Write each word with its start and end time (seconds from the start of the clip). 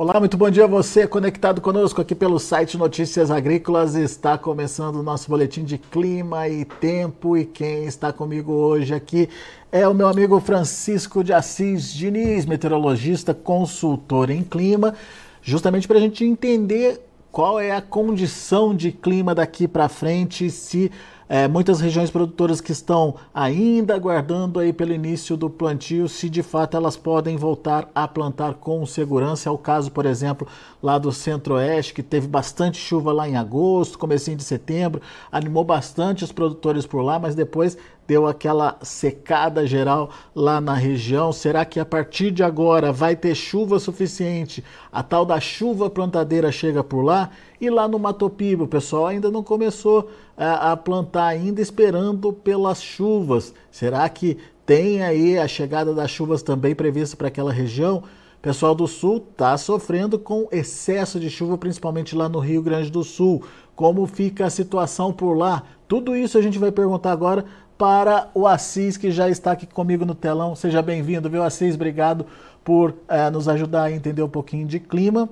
Olá, 0.00 0.20
muito 0.20 0.36
bom 0.36 0.48
dia 0.48 0.62
a 0.62 0.68
você 0.68 1.08
conectado 1.08 1.60
conosco 1.60 2.00
aqui 2.00 2.14
pelo 2.14 2.38
site 2.38 2.78
Notícias 2.78 3.32
Agrícolas. 3.32 3.96
Está 3.96 4.38
começando 4.38 4.94
o 4.94 5.02
nosso 5.02 5.28
boletim 5.28 5.64
de 5.64 5.76
clima 5.76 6.48
e 6.48 6.64
tempo 6.64 7.36
e 7.36 7.44
quem 7.44 7.84
está 7.84 8.12
comigo 8.12 8.52
hoje 8.52 8.94
aqui 8.94 9.28
é 9.72 9.88
o 9.88 9.92
meu 9.92 10.06
amigo 10.06 10.38
Francisco 10.38 11.24
de 11.24 11.32
Assis 11.32 11.92
Diniz, 11.92 12.46
meteorologista, 12.46 13.34
consultor 13.34 14.30
em 14.30 14.44
clima, 14.44 14.94
justamente 15.42 15.88
para 15.88 15.98
a 15.98 16.00
gente 16.00 16.24
entender 16.24 17.04
qual 17.32 17.58
é 17.58 17.72
a 17.72 17.82
condição 17.82 18.76
de 18.76 18.92
clima 18.92 19.34
daqui 19.34 19.66
para 19.66 19.88
frente, 19.88 20.48
se 20.48 20.92
é, 21.28 21.46
muitas 21.46 21.80
regiões 21.80 22.10
produtoras 22.10 22.60
que 22.60 22.72
estão 22.72 23.16
ainda 23.34 23.94
aguardando 23.94 24.58
aí 24.58 24.72
pelo 24.72 24.94
início 24.94 25.36
do 25.36 25.50
plantio, 25.50 26.08
se 26.08 26.30
de 26.30 26.42
fato 26.42 26.76
elas 26.76 26.96
podem 26.96 27.36
voltar 27.36 27.88
a 27.94 28.08
plantar 28.08 28.54
com 28.54 28.84
segurança. 28.86 29.48
É 29.48 29.52
o 29.52 29.58
caso, 29.58 29.92
por 29.92 30.06
exemplo, 30.06 30.48
lá 30.82 30.96
do 30.96 31.12
Centro-Oeste, 31.12 31.92
que 31.92 32.02
teve 32.02 32.26
bastante 32.26 32.78
chuva 32.78 33.12
lá 33.12 33.28
em 33.28 33.36
agosto, 33.36 33.98
comecinho 33.98 34.36
de 34.38 34.44
setembro, 34.44 35.02
animou 35.30 35.64
bastante 35.64 36.24
os 36.24 36.32
produtores 36.32 36.86
por 36.86 37.02
lá, 37.02 37.18
mas 37.18 37.34
depois 37.34 37.76
deu 38.06 38.26
aquela 38.26 38.78
secada 38.80 39.66
geral 39.66 40.08
lá 40.34 40.62
na 40.62 40.72
região. 40.72 41.30
Será 41.30 41.66
que 41.66 41.78
a 41.78 41.84
partir 41.84 42.30
de 42.30 42.42
agora 42.42 42.90
vai 42.90 43.14
ter 43.14 43.34
chuva 43.34 43.78
suficiente? 43.78 44.64
A 44.90 45.02
tal 45.02 45.26
da 45.26 45.38
chuva 45.38 45.90
plantadeira 45.90 46.50
chega 46.50 46.82
por 46.82 47.02
lá? 47.02 47.28
E 47.60 47.68
lá 47.68 47.86
no 47.86 47.98
Mato 47.98 48.30
Piba, 48.30 48.64
o 48.64 48.68
pessoal 48.68 49.06
ainda 49.06 49.30
não 49.30 49.42
começou 49.42 50.08
a, 50.38 50.76
plantar 50.76 51.26
ainda 51.26 51.60
esperando 51.60 52.32
pelas 52.32 52.80
chuvas. 52.80 53.52
Será 53.70 54.08
que 54.08 54.38
tem 54.64 55.02
aí 55.02 55.36
a 55.36 55.48
chegada 55.48 55.92
das 55.92 56.10
chuvas 56.10 56.42
também 56.42 56.74
prevista 56.74 57.16
para 57.16 57.28
aquela 57.28 57.52
região? 57.52 58.04
Pessoal 58.40 58.72
do 58.72 58.86
Sul 58.86 59.26
está 59.32 59.58
sofrendo 59.58 60.16
com 60.16 60.46
excesso 60.52 61.18
de 61.18 61.28
chuva, 61.28 61.58
principalmente 61.58 62.14
lá 62.14 62.28
no 62.28 62.38
Rio 62.38 62.62
Grande 62.62 62.88
do 62.88 63.02
Sul. 63.02 63.42
Como 63.74 64.06
fica 64.06 64.46
a 64.46 64.50
situação 64.50 65.12
por 65.12 65.34
lá? 65.34 65.64
Tudo 65.88 66.14
isso 66.14 66.38
a 66.38 66.42
gente 66.42 66.58
vai 66.58 66.70
perguntar 66.70 67.10
agora 67.10 67.44
para 67.76 68.30
o 68.34 68.46
Assis, 68.46 68.96
que 68.96 69.10
já 69.10 69.28
está 69.28 69.52
aqui 69.52 69.66
comigo 69.66 70.04
no 70.04 70.14
telão. 70.14 70.54
Seja 70.54 70.80
bem-vindo, 70.80 71.28
viu, 71.28 71.42
Assis? 71.42 71.74
Obrigado 71.74 72.26
por 72.62 72.94
é, 73.08 73.28
nos 73.28 73.48
ajudar 73.48 73.84
a 73.84 73.92
entender 73.92 74.22
um 74.22 74.28
pouquinho 74.28 74.66
de 74.66 74.78
clima. 74.78 75.28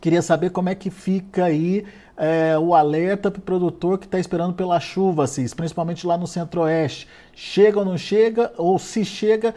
Queria 0.00 0.22
saber 0.22 0.50
como 0.50 0.68
é 0.68 0.74
que 0.74 0.90
fica 0.90 1.44
aí 1.44 1.84
é, 2.16 2.56
o 2.58 2.74
alerta 2.74 3.30
para 3.30 3.40
o 3.40 3.42
produtor 3.42 3.98
que 3.98 4.06
está 4.06 4.18
esperando 4.18 4.54
pela 4.54 4.78
chuva, 4.78 5.24
Assis, 5.24 5.52
principalmente 5.52 6.06
lá 6.06 6.16
no 6.16 6.26
centro-oeste. 6.26 7.08
Chega 7.32 7.78
ou 7.78 7.84
não 7.84 7.98
chega? 7.98 8.52
Ou 8.56 8.78
se 8.78 9.04
chega, 9.04 9.54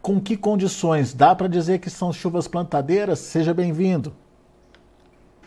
com 0.00 0.20
que 0.20 0.36
condições? 0.36 1.12
Dá 1.12 1.34
para 1.34 1.48
dizer 1.48 1.78
que 1.78 1.90
são 1.90 2.12
chuvas 2.12 2.46
plantadeiras? 2.46 3.18
Seja 3.18 3.52
bem-vindo. 3.52 4.12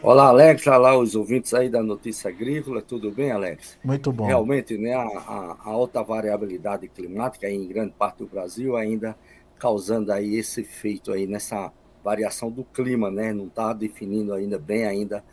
Olá, 0.03 0.29
Alex. 0.29 0.65
Olá, 0.65 0.97
os 0.97 1.15
ouvintes 1.15 1.53
aí 1.53 1.69
da 1.69 1.83
Notícia 1.83 2.29
Agrícola. 2.29 2.81
Tudo 2.81 3.11
bem, 3.11 3.31
Alex? 3.31 3.77
Muito 3.83 4.11
bom. 4.11 4.25
Realmente, 4.25 4.77
né, 4.77 4.93
a, 4.95 5.03
a, 5.03 5.57
a 5.63 5.69
alta 5.69 6.01
variabilidade 6.03 6.87
climática 6.87 7.47
em 7.47 7.67
grande 7.67 7.93
parte 7.97 8.17
do 8.17 8.25
Brasil 8.25 8.75
ainda 8.75 9.15
causando 9.59 10.11
aí 10.11 10.37
esse 10.37 10.61
efeito 10.61 11.13
aí 11.13 11.27
nessa 11.27 11.71
variação 12.03 12.49
do 12.49 12.63
clima, 12.63 13.11
né? 13.11 13.31
Não 13.31 13.45
está 13.45 13.73
definindo 13.73 14.33
ainda 14.33 14.57
bem 14.57 14.85
ainda 14.85 15.23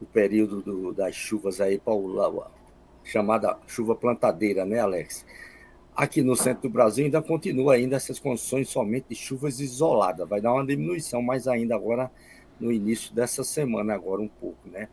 o 0.00 0.06
período 0.06 0.62
do, 0.62 0.92
das 0.92 1.14
chuvas 1.14 1.60
aí 1.60 1.80
o 1.84 2.44
chamada 3.04 3.58
chuva 3.66 3.94
plantadeira, 3.94 4.64
né, 4.64 4.80
Alex? 4.80 5.24
Aqui 5.94 6.22
no 6.22 6.36
centro 6.36 6.62
do 6.62 6.70
Brasil 6.70 7.04
ainda 7.04 7.20
continua 7.20 7.74
ainda 7.74 7.96
essas 7.96 8.18
condições 8.18 8.68
somente 8.68 9.06
de 9.10 9.14
chuvas 9.14 9.60
isoladas. 9.60 10.28
Vai 10.28 10.40
dar 10.40 10.52
uma 10.52 10.64
diminuição, 10.64 11.20
mas 11.20 11.46
ainda 11.46 11.74
agora 11.74 12.10
no 12.58 12.70
início 12.70 13.14
dessa 13.14 13.42
semana, 13.42 13.94
agora 13.94 14.22
um 14.22 14.28
pouco, 14.28 14.68
né? 14.68 14.88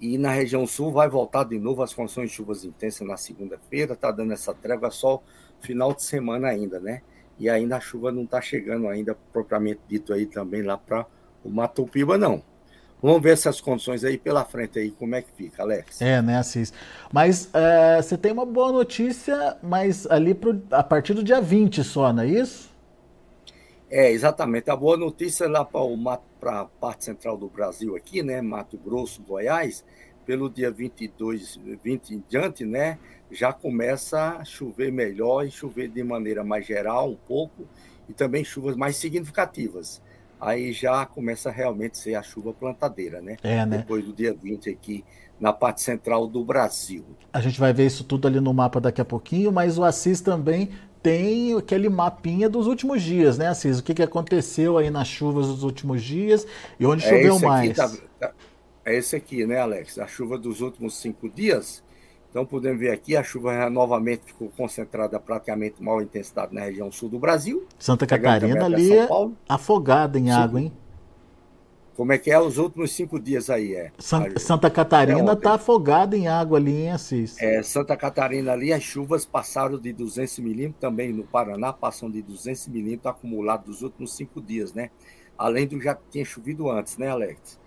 E 0.00 0.16
na 0.16 0.32
região 0.32 0.66
sul 0.66 0.90
vai 0.90 1.08
voltar 1.08 1.44
de 1.44 1.58
novo 1.58 1.82
as 1.82 1.92
condições 1.92 2.30
de 2.30 2.36
chuvas 2.36 2.64
intensas 2.64 3.06
na 3.06 3.16
segunda-feira, 3.16 3.94
tá 3.94 4.10
dando 4.10 4.32
essa 4.32 4.54
trégua 4.54 4.90
só 4.90 5.22
final 5.60 5.92
de 5.92 6.02
semana 6.02 6.48
ainda, 6.48 6.80
né? 6.80 7.02
E 7.38 7.48
ainda 7.50 7.76
a 7.76 7.80
chuva 7.80 8.10
não 8.10 8.22
está 8.24 8.40
chegando 8.40 8.88
ainda, 8.88 9.16
propriamente 9.32 9.80
dito 9.86 10.12
aí 10.12 10.24
também 10.24 10.62
lá 10.62 10.78
para 10.78 11.06
o 11.44 11.50
Mato 11.50 11.86
Piba, 11.86 12.16
não. 12.16 12.42
Vamos 13.02 13.22
ver 13.22 13.32
essas 13.32 13.60
condições 13.60 14.04
aí 14.04 14.18
pela 14.18 14.44
frente 14.44 14.78
aí, 14.78 14.90
como 14.90 15.14
é 15.14 15.22
que 15.22 15.30
fica, 15.32 15.62
Alex. 15.62 16.02
É, 16.02 16.20
né, 16.20 16.36
Assis? 16.36 16.72
Mas 17.12 17.48
é, 17.54 18.02
você 18.02 18.16
tem 18.16 18.32
uma 18.32 18.44
boa 18.44 18.70
notícia, 18.70 19.56
mas 19.62 20.06
ali 20.06 20.34
pro, 20.34 20.62
a 20.70 20.82
partir 20.82 21.14
do 21.14 21.24
dia 21.24 21.40
20 21.40 21.82
só, 21.82 22.12
não 22.12 22.22
é 22.22 22.26
isso? 22.26 22.70
É, 23.90 24.10
exatamente. 24.12 24.70
A 24.70 24.76
boa 24.76 24.96
notícia 24.96 25.48
lá 25.48 25.64
para 25.64 26.60
a 26.60 26.64
parte 26.64 27.04
central 27.04 27.36
do 27.36 27.48
Brasil 27.48 27.96
aqui, 27.96 28.22
né? 28.22 28.40
Mato 28.40 28.78
Grosso, 28.78 29.20
Goiás, 29.22 29.84
pelo 30.24 30.48
dia 30.48 30.70
22, 30.70 31.58
20 31.82 32.14
em 32.14 32.24
diante, 32.28 32.64
né? 32.64 32.98
Já 33.32 33.52
começa 33.52 34.36
a 34.36 34.44
chover 34.44 34.92
melhor 34.92 35.44
e 35.44 35.50
chover 35.50 35.88
de 35.88 36.04
maneira 36.04 36.44
mais 36.44 36.66
geral 36.66 37.10
um 37.10 37.16
pouco 37.16 37.66
e 38.08 38.12
também 38.12 38.44
chuvas 38.44 38.76
mais 38.76 38.96
significativas. 38.96 40.00
Aí 40.40 40.72
já 40.72 41.04
começa 41.04 41.50
a 41.50 41.52
realmente 41.52 41.98
ser 41.98 42.14
a 42.14 42.22
chuva 42.22 42.52
plantadeira, 42.52 43.20
né? 43.20 43.36
É, 43.42 43.66
né? 43.66 43.78
Depois 43.78 44.04
do 44.04 44.12
dia 44.12 44.32
20 44.32 44.70
aqui 44.70 45.04
na 45.38 45.52
parte 45.52 45.80
central 45.80 46.26
do 46.26 46.44
Brasil. 46.44 47.04
A 47.32 47.40
gente 47.40 47.58
vai 47.58 47.72
ver 47.72 47.86
isso 47.86 48.04
tudo 48.04 48.28
ali 48.28 48.40
no 48.40 48.52
mapa 48.52 48.80
daqui 48.80 49.00
a 49.00 49.04
pouquinho, 49.04 49.50
mas 49.50 49.78
o 49.78 49.84
Assis 49.84 50.20
também 50.20 50.70
tem 51.02 51.56
aquele 51.56 51.88
mapinha 51.88 52.48
dos 52.48 52.66
últimos 52.66 53.02
dias, 53.02 53.38
né, 53.38 53.48
Assis? 53.48 53.78
O 53.78 53.82
que, 53.82 53.94
que 53.94 54.02
aconteceu 54.02 54.76
aí 54.76 54.90
nas 54.90 55.08
chuvas 55.08 55.46
dos 55.46 55.62
últimos 55.62 56.02
dias 56.02 56.46
e 56.78 56.84
onde 56.84 57.04
é 57.04 57.08
choveu 57.08 57.38
mais? 57.38 57.76
Tá, 57.76 57.90
tá, 58.18 58.32
é 58.84 58.96
esse 58.96 59.16
aqui, 59.16 59.46
né, 59.46 59.60
Alex? 59.60 59.98
A 59.98 60.06
chuva 60.06 60.36
dos 60.36 60.60
últimos 60.60 60.96
cinco 60.98 61.28
dias. 61.28 61.82
Então, 62.30 62.46
podemos 62.46 62.78
ver 62.78 62.92
aqui, 62.92 63.16
a 63.16 63.24
chuva 63.24 63.68
novamente 63.68 64.22
ficou 64.24 64.48
concentrada 64.56 65.18
praticamente 65.18 65.82
maior 65.82 66.00
intensidade 66.00 66.54
na 66.54 66.62
região 66.62 66.90
sul 66.92 67.08
do 67.08 67.18
Brasil. 67.18 67.66
Santa 67.76 68.06
Catarina 68.06 68.64
ali 68.64 68.90
afogada 69.48 70.16
em 70.16 70.30
água, 70.30 70.60
hein? 70.60 70.72
Como 71.96 72.12
é 72.12 72.18
que 72.18 72.30
é 72.30 72.40
os 72.40 72.56
últimos 72.56 72.92
cinco 72.92 73.20
dias 73.20 73.50
aí? 73.50 73.74
É? 73.74 73.92
Santa, 73.98 74.38
Santa 74.38 74.70
Catarina 74.70 75.34
está 75.34 75.54
afogada 75.54 76.16
em 76.16 76.28
água 76.28 76.56
ali 76.56 76.84
em 76.84 76.90
Assis. 76.90 77.36
É, 77.38 77.62
Santa 77.62 77.94
Catarina 77.94 78.52
ali, 78.52 78.72
as 78.72 78.82
chuvas 78.82 79.26
passaram 79.26 79.78
de 79.78 79.92
200 79.92 80.38
milímetros, 80.38 80.80
também 80.80 81.12
no 81.12 81.24
Paraná 81.24 81.74
passam 81.74 82.10
de 82.10 82.22
200 82.22 82.68
milímetros 82.68 83.12
acumulados 83.12 83.66
dos 83.66 83.82
últimos 83.82 84.16
cinco 84.16 84.40
dias, 84.40 84.72
né? 84.72 84.90
Além 85.36 85.66
do 85.66 85.76
que 85.76 85.84
já 85.84 85.98
tinha 86.10 86.24
chovido 86.24 86.70
antes, 86.70 86.96
né, 86.96 87.08
Alex? 87.08 87.58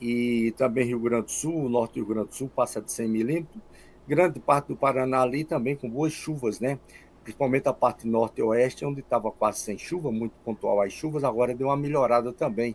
E 0.00 0.54
também 0.56 0.86
Rio 0.86 1.00
Grande 1.00 1.24
do 1.24 1.32
Sul, 1.32 1.64
o 1.64 1.68
norte 1.68 1.94
do 1.94 1.96
Rio 1.96 2.14
Grande 2.14 2.28
do 2.28 2.34
Sul 2.34 2.48
passa 2.54 2.80
de 2.80 2.92
100 2.92 3.08
milímetros. 3.08 3.60
Grande 4.10 4.40
parte 4.40 4.66
do 4.66 4.76
Paraná 4.76 5.22
ali 5.22 5.44
também 5.44 5.76
com 5.76 5.88
boas 5.88 6.12
chuvas, 6.12 6.58
né? 6.58 6.80
Principalmente 7.22 7.68
a 7.68 7.72
parte 7.72 8.08
norte 8.08 8.40
e 8.40 8.42
oeste, 8.42 8.84
onde 8.84 8.98
estava 8.98 9.30
quase 9.30 9.60
sem 9.60 9.78
chuva, 9.78 10.10
muito 10.10 10.32
pontual 10.44 10.82
as 10.82 10.92
chuvas, 10.92 11.22
agora 11.22 11.54
deu 11.54 11.68
uma 11.68 11.76
melhorada 11.76 12.32
também 12.32 12.74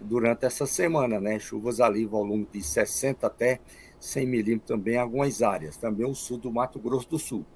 durante 0.00 0.44
essa 0.44 0.66
semana, 0.66 1.20
né? 1.20 1.38
Chuvas 1.38 1.80
ali, 1.80 2.04
volume 2.04 2.48
de 2.52 2.60
60 2.60 3.24
até 3.24 3.60
100 4.00 4.26
milímetros 4.26 4.66
também 4.66 4.94
em 4.94 4.98
algumas 4.98 5.40
áreas. 5.40 5.76
Também 5.76 6.04
o 6.04 6.16
sul 6.16 6.36
do 6.36 6.50
Mato 6.50 6.80
Grosso 6.80 7.08
do 7.10 7.18
Sul. 7.20 7.46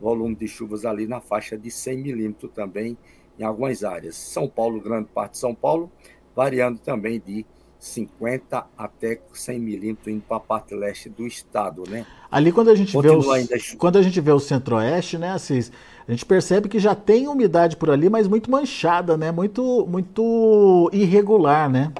Volume 0.00 0.34
de 0.34 0.48
chuvas 0.48 0.84
ali 0.84 1.06
na 1.06 1.20
faixa 1.20 1.56
de 1.56 1.70
100 1.70 1.98
milímetros 1.98 2.50
também 2.52 2.98
em 3.38 3.44
algumas 3.44 3.84
áreas. 3.84 4.16
São 4.16 4.48
Paulo, 4.48 4.80
grande 4.80 5.06
parte 5.14 5.34
de 5.34 5.38
São 5.38 5.54
Paulo, 5.54 5.88
variando 6.34 6.80
também 6.80 7.20
de 7.20 7.46
50 7.82 8.64
até 8.78 9.20
100 9.32 9.58
milímetros 9.58 10.06
indo 10.14 10.22
para 10.22 10.36
a 10.36 10.40
parte 10.40 10.72
leste 10.72 11.08
do 11.08 11.26
estado, 11.26 11.82
né? 11.88 12.06
Ali 12.30 12.52
quando 12.52 12.70
a 12.70 12.74
gente 12.76 12.96
vê 12.96 13.10
os, 13.10 13.74
quando 13.74 13.98
a 13.98 14.02
gente 14.02 14.20
vê 14.20 14.30
o 14.30 14.38
centro-oeste, 14.38 15.18
né, 15.18 15.32
Assis, 15.32 15.72
a 16.06 16.12
gente 16.12 16.24
percebe 16.24 16.68
que 16.68 16.78
já 16.78 16.94
tem 16.94 17.26
umidade 17.26 17.76
por 17.76 17.90
ali, 17.90 18.08
mas 18.08 18.28
muito 18.28 18.48
manchada, 18.48 19.16
né? 19.16 19.32
Muito 19.32 19.84
muito 19.88 20.88
irregular, 20.92 21.68
né? 21.68 21.92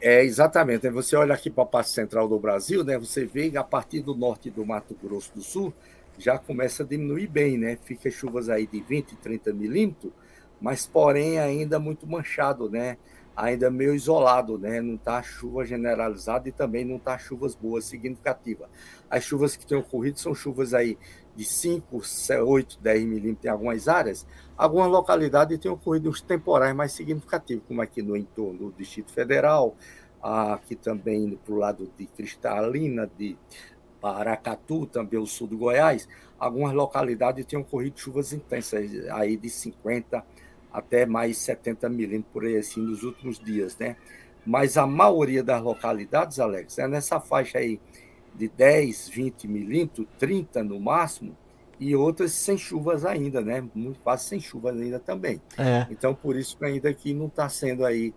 É, 0.00 0.24
exatamente. 0.24 0.88
Você 0.90 1.16
olha 1.16 1.34
aqui 1.34 1.50
para 1.50 1.64
a 1.64 1.66
parte 1.66 1.90
central 1.90 2.28
do 2.28 2.38
Brasil, 2.38 2.84
né? 2.84 2.96
Você 2.96 3.24
vê 3.24 3.52
a 3.56 3.64
partir 3.64 4.02
do 4.02 4.14
norte 4.14 4.50
do 4.50 4.64
Mato 4.64 4.96
Grosso 5.02 5.32
do 5.34 5.42
Sul 5.42 5.74
já 6.18 6.38
começa 6.38 6.82
a 6.82 6.86
diminuir 6.86 7.26
bem, 7.26 7.58
né? 7.58 7.76
Fica 7.82 8.10
chuvas 8.10 8.48
aí 8.48 8.66
de 8.66 8.80
20, 8.80 9.16
30 9.16 9.52
milímetros, 9.52 10.12
mas 10.60 10.86
porém 10.86 11.38
ainda 11.38 11.78
muito 11.78 12.06
manchado, 12.06 12.70
né? 12.70 12.96
Ainda 13.36 13.70
meio 13.70 13.94
isolado, 13.94 14.58
né? 14.58 14.80
Não 14.80 14.94
está 14.94 15.22
chuva 15.22 15.64
generalizada 15.64 16.48
e 16.48 16.52
também 16.52 16.84
não 16.84 16.96
está 16.96 17.18
chuvas 17.18 17.54
boas 17.54 17.84
significativas. 17.84 18.68
As 19.08 19.24
chuvas 19.24 19.56
que 19.56 19.66
têm 19.66 19.78
ocorrido 19.78 20.18
são 20.18 20.34
chuvas 20.34 20.74
aí 20.74 20.98
de 21.34 21.44
5, 21.44 22.02
8, 22.44 22.78
10 22.80 23.04
milímetros 23.04 23.44
em 23.44 23.48
algumas 23.48 23.88
áreas. 23.88 24.26
Algumas 24.56 24.88
localidades 24.88 25.58
têm 25.58 25.70
ocorrido 25.70 26.10
os 26.10 26.20
temporais 26.20 26.74
mais 26.74 26.92
significativos, 26.92 27.64
como 27.66 27.80
aqui 27.80 28.02
no 28.02 28.16
entorno 28.16 28.70
do 28.70 28.72
Distrito 28.72 29.12
Federal, 29.12 29.74
aqui 30.22 30.76
também 30.76 31.38
para 31.44 31.54
o 31.54 31.58
lado 31.58 31.90
de 31.96 32.06
Cristalina, 32.06 33.10
de 33.18 33.36
Paracatu, 34.00 34.86
também 34.86 35.18
o 35.18 35.26
sul 35.26 35.46
do 35.46 35.56
Goiás. 35.56 36.08
Algumas 36.38 36.72
localidades 36.74 37.46
têm 37.46 37.58
ocorrido 37.58 37.98
chuvas 37.98 38.32
intensas, 38.32 38.90
aí 39.10 39.36
de 39.36 39.48
50 39.48 40.24
até 40.72 41.04
mais 41.06 41.38
70 41.38 41.88
milímetros 41.88 42.32
por 42.32 42.44
aí 42.44 42.56
assim 42.56 42.80
nos 42.80 43.02
últimos 43.02 43.38
dias, 43.38 43.76
né? 43.78 43.96
mas 44.44 44.76
a 44.76 44.86
maioria 44.86 45.42
das 45.42 45.62
localidades, 45.62 46.40
Alex, 46.40 46.78
é 46.78 46.88
nessa 46.88 47.20
faixa 47.20 47.58
aí 47.58 47.80
de 48.34 48.48
10, 48.48 49.08
20 49.08 49.46
milímetros, 49.46 50.06
30 50.18 50.62
no 50.64 50.80
máximo, 50.80 51.36
e 51.78 51.94
outras 51.94 52.32
sem 52.32 52.56
chuvas 52.56 53.04
ainda, 53.04 53.40
né? 53.40 53.64
Muito 53.74 53.98
quase 54.00 54.24
sem 54.24 54.40
chuvas 54.40 54.76
ainda 54.76 54.98
também. 54.98 55.40
É. 55.58 55.86
Então, 55.90 56.14
por 56.14 56.36
isso 56.36 56.56
que 56.56 56.64
ainda 56.64 56.88
aqui 56.88 57.12
não 57.12 57.26
está 57.26 57.48
sendo 57.48 57.84
aí 57.84 58.14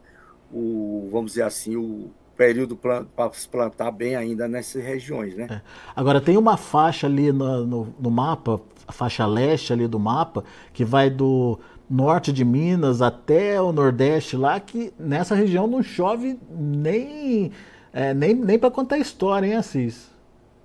o, 0.52 1.10
vamos 1.12 1.32
dizer 1.32 1.44
assim, 1.44 1.76
o 1.76 2.12
período 2.38 2.76
para 2.76 3.32
se 3.34 3.48
plantar 3.48 3.92
bem 3.92 4.16
ainda 4.16 4.48
nessas 4.48 4.84
regiões, 4.84 5.36
né? 5.36 5.48
É. 5.50 5.62
Agora, 5.96 6.22
tem 6.22 6.38
uma 6.38 6.58
faixa 6.58 7.08
ali 7.08 7.32
no, 7.32 7.66
no, 7.66 7.96
no 8.00 8.12
mapa, 8.12 8.62
a 8.88 8.92
faixa 8.92 9.26
leste 9.26 9.74
ali 9.74 9.88
do 9.88 10.00
mapa, 10.00 10.44
que 10.72 10.86
vai 10.86 11.10
do 11.10 11.60
norte 11.90 12.34
de 12.34 12.44
Minas 12.44 13.02
até 13.02 13.62
o 13.62 13.72
nordeste 13.72 14.36
lá, 14.36 14.60
que 14.60 14.94
nessa 15.00 15.36
região 15.36 15.68
não 15.68 15.84
chove 15.84 16.40
nem, 16.50 17.52
é, 17.94 18.14
nem, 18.14 18.34
nem 18.34 18.60
para 18.60 18.72
contar 18.72 18.98
história, 18.98 19.48
hein, 19.48 19.56
Assis? 19.56 20.12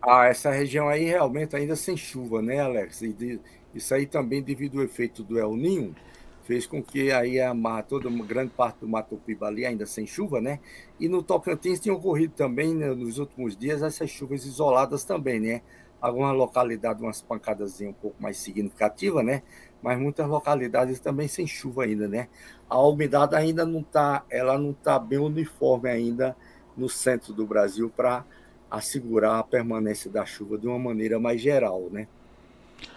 Ah, 0.02 0.26
essa 0.26 0.50
região 0.50 0.88
aí 0.88 1.04
realmente 1.04 1.54
ainda 1.54 1.76
sem 1.76 1.96
chuva, 1.96 2.40
né, 2.40 2.60
Alex? 2.60 3.00
De, 3.00 3.38
isso 3.74 3.94
aí 3.94 4.06
também 4.06 4.42
devido 4.42 4.78
ao 4.78 4.84
efeito 4.84 5.22
do 5.22 5.38
El 5.38 5.54
Ninho, 5.56 5.94
fez 6.42 6.66
com 6.66 6.82
que 6.82 7.12
aí 7.12 7.40
a 7.40 7.54
toda 7.82 8.08
uma 8.08 8.24
grande 8.24 8.52
parte 8.52 8.80
do 8.80 8.88
Mato 8.88 9.16
Piba 9.16 9.46
ali 9.46 9.64
ainda 9.64 9.86
sem 9.86 10.06
chuva, 10.06 10.40
né? 10.40 10.58
E 10.98 11.08
no 11.08 11.22
Tocantins 11.22 11.78
tinha 11.78 11.94
ocorrido 11.94 12.34
também 12.34 12.74
né, 12.74 12.88
nos 12.94 13.18
últimos 13.18 13.56
dias 13.56 13.82
essas 13.82 14.10
chuvas 14.10 14.44
isoladas 14.44 15.04
também, 15.04 15.38
né? 15.38 15.62
Algumas 16.00 16.34
localidades 16.34 17.02
umas 17.02 17.20
pancadas 17.20 17.80
um 17.82 17.92
pouco 17.92 18.20
mais 18.20 18.38
significativas, 18.38 19.24
né? 19.24 19.42
Mas 19.82 19.98
muitas 19.98 20.26
localidades 20.26 21.00
também 21.00 21.28
sem 21.28 21.46
chuva 21.46 21.84
ainda, 21.84 22.06
né? 22.06 22.28
A 22.68 22.80
umidade 22.80 23.34
ainda 23.34 23.64
não 23.64 23.80
está, 23.80 24.24
ela 24.30 24.58
não 24.58 24.70
está 24.70 24.98
bem 24.98 25.18
uniforme 25.18 25.88
ainda 25.88 26.36
no 26.76 26.88
centro 26.88 27.32
do 27.32 27.46
Brasil 27.46 27.92
para 27.94 28.24
assegurar 28.70 29.38
a 29.38 29.42
permanência 29.42 30.10
da 30.10 30.24
chuva 30.24 30.56
de 30.56 30.66
uma 30.66 30.78
maneira 30.78 31.18
mais 31.18 31.40
geral, 31.40 31.88
né? 31.90 32.06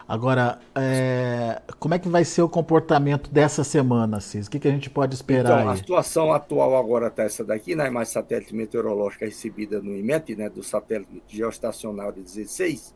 Agora, 0.07 0.59
é, 0.75 1.62
como 1.80 1.94
é 1.94 2.00
que 2.00 2.09
vai 2.09 2.25
ser 2.25 2.41
o 2.41 2.50
comportamento 2.50 3.29
dessa 3.31 3.63
semana, 3.63 4.19
Cis? 4.19 4.47
O 4.47 4.51
que, 4.51 4.59
que 4.59 4.68
a 4.68 4.71
gente 4.71 4.89
pode 4.89 5.15
esperar? 5.15 5.59
Então, 5.59 5.69
aí? 5.69 5.74
a 5.74 5.77
situação 5.77 6.33
atual 6.33 6.77
agora 6.77 7.07
está 7.07 7.24
essa 7.24 7.44
daqui, 7.44 7.74
na 7.74 7.83
né? 7.83 7.89
imagem 7.89 8.13
satélite 8.13 8.53
meteorológica 8.53 9.25
recebida 9.25 9.81
no 9.81 9.95
IMET, 9.95 10.36
né, 10.36 10.50
do 10.50 10.62
satélite 10.62 11.21
geoestacionário 11.27 12.21
16, 12.21 12.94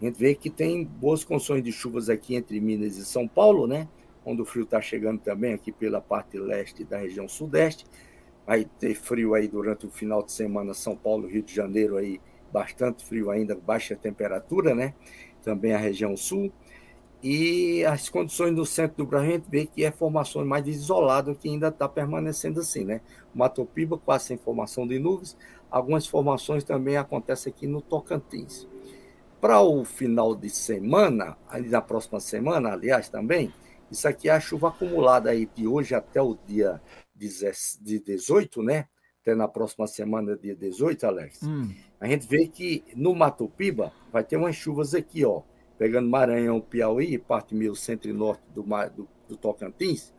a 0.00 0.04
gente 0.04 0.16
vê 0.16 0.34
que 0.34 0.48
tem 0.48 0.84
boas 0.84 1.24
condições 1.24 1.62
de 1.62 1.72
chuvas 1.72 2.08
aqui 2.08 2.36
entre 2.36 2.60
Minas 2.60 2.96
e 2.96 3.04
São 3.04 3.26
Paulo, 3.26 3.66
né? 3.66 3.88
Onde 4.24 4.42
o 4.42 4.44
frio 4.44 4.62
está 4.62 4.80
chegando 4.80 5.18
também 5.18 5.52
aqui 5.52 5.72
pela 5.72 6.00
parte 6.00 6.38
leste 6.38 6.84
da 6.84 6.98
região 6.98 7.28
sudeste. 7.28 7.84
Vai 8.46 8.64
ter 8.64 8.94
frio 8.94 9.34
aí 9.34 9.48
durante 9.48 9.86
o 9.86 9.90
final 9.90 10.22
de 10.22 10.30
semana, 10.30 10.72
São 10.72 10.96
Paulo, 10.96 11.26
Rio 11.26 11.42
de 11.42 11.52
Janeiro 11.52 11.96
aí, 11.96 12.20
bastante 12.52 13.04
frio 13.04 13.30
ainda, 13.30 13.56
baixa 13.56 13.96
temperatura, 13.96 14.72
né? 14.72 14.94
Também 15.42 15.72
a 15.72 15.78
região 15.78 16.16
sul. 16.16 16.52
E 17.20 17.84
as 17.84 18.08
condições 18.08 18.54
no 18.54 18.64
centro 18.64 18.98
do 18.98 19.06
Brasil, 19.06 19.30
a 19.30 19.32
gente 19.34 19.50
vê 19.50 19.66
que 19.66 19.84
é 19.84 19.90
formações 19.90 20.46
mais 20.46 20.68
isoladas 20.68 21.36
que 21.36 21.48
ainda 21.48 21.68
está 21.68 21.88
permanecendo 21.88 22.60
assim, 22.60 22.84
né? 22.84 23.00
Mato 23.34 23.64
Piba 23.66 23.98
quase 23.98 24.26
sem 24.26 24.36
formação 24.36 24.86
de 24.86 25.00
nuvens. 25.00 25.36
Algumas 25.68 26.06
formações 26.06 26.62
também 26.62 26.96
acontecem 26.96 27.52
aqui 27.52 27.66
no 27.66 27.82
Tocantins. 27.82 28.68
Para 29.40 29.60
o 29.60 29.84
final 29.84 30.34
de 30.34 30.50
semana, 30.50 31.36
ali 31.48 31.68
na 31.68 31.80
próxima 31.80 32.18
semana, 32.18 32.72
aliás, 32.72 33.08
também, 33.08 33.52
isso 33.90 34.08
aqui 34.08 34.28
é 34.28 34.32
a 34.32 34.40
chuva 34.40 34.68
acumulada 34.68 35.30
aí 35.30 35.48
de 35.54 35.66
hoje 35.66 35.94
até 35.94 36.20
o 36.20 36.36
dia 36.46 36.82
de 37.14 38.00
18, 38.00 38.62
né? 38.62 38.88
Até 39.22 39.36
na 39.36 39.46
próxima 39.46 39.86
semana, 39.86 40.36
dia 40.36 40.56
18, 40.56 41.06
Alex. 41.06 41.42
Hum. 41.44 41.72
A 42.00 42.08
gente 42.08 42.26
vê 42.26 42.48
que 42.48 42.82
no 42.96 43.14
Mato 43.14 43.48
Piba 43.48 43.92
vai 44.12 44.24
ter 44.24 44.36
umas 44.36 44.56
chuvas 44.56 44.92
aqui, 44.92 45.24
ó. 45.24 45.42
Pegando 45.78 46.08
Maranhão, 46.08 46.60
Piauí, 46.60 47.16
parte 47.16 47.54
meio 47.54 47.76
centro 47.76 48.10
e 48.10 48.12
norte 48.12 48.42
do, 48.52 48.62
do, 48.62 49.08
do 49.28 49.36
Tocantins. 49.36 50.12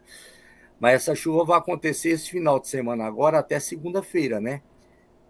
Mas 0.80 0.94
essa 0.94 1.14
chuva 1.14 1.44
vai 1.44 1.58
acontecer 1.58 2.12
esse 2.12 2.30
final 2.30 2.58
de 2.58 2.70
semana 2.70 3.06
agora 3.06 3.40
até 3.40 3.60
segunda-feira, 3.60 4.40
né? 4.40 4.62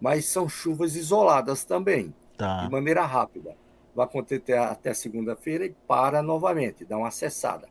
Mas 0.00 0.26
são 0.26 0.48
chuvas 0.48 0.94
isoladas 0.94 1.64
também, 1.64 2.14
tá. 2.38 2.64
de 2.64 2.70
maneira 2.70 3.04
rápida 3.04 3.56
vai 3.94 4.04
acontecer 4.04 4.54
até 4.54 4.94
segunda-feira 4.94 5.66
e 5.66 5.74
para 5.86 6.22
novamente, 6.22 6.84
dá 6.84 6.96
uma 6.96 7.10
cessada. 7.10 7.68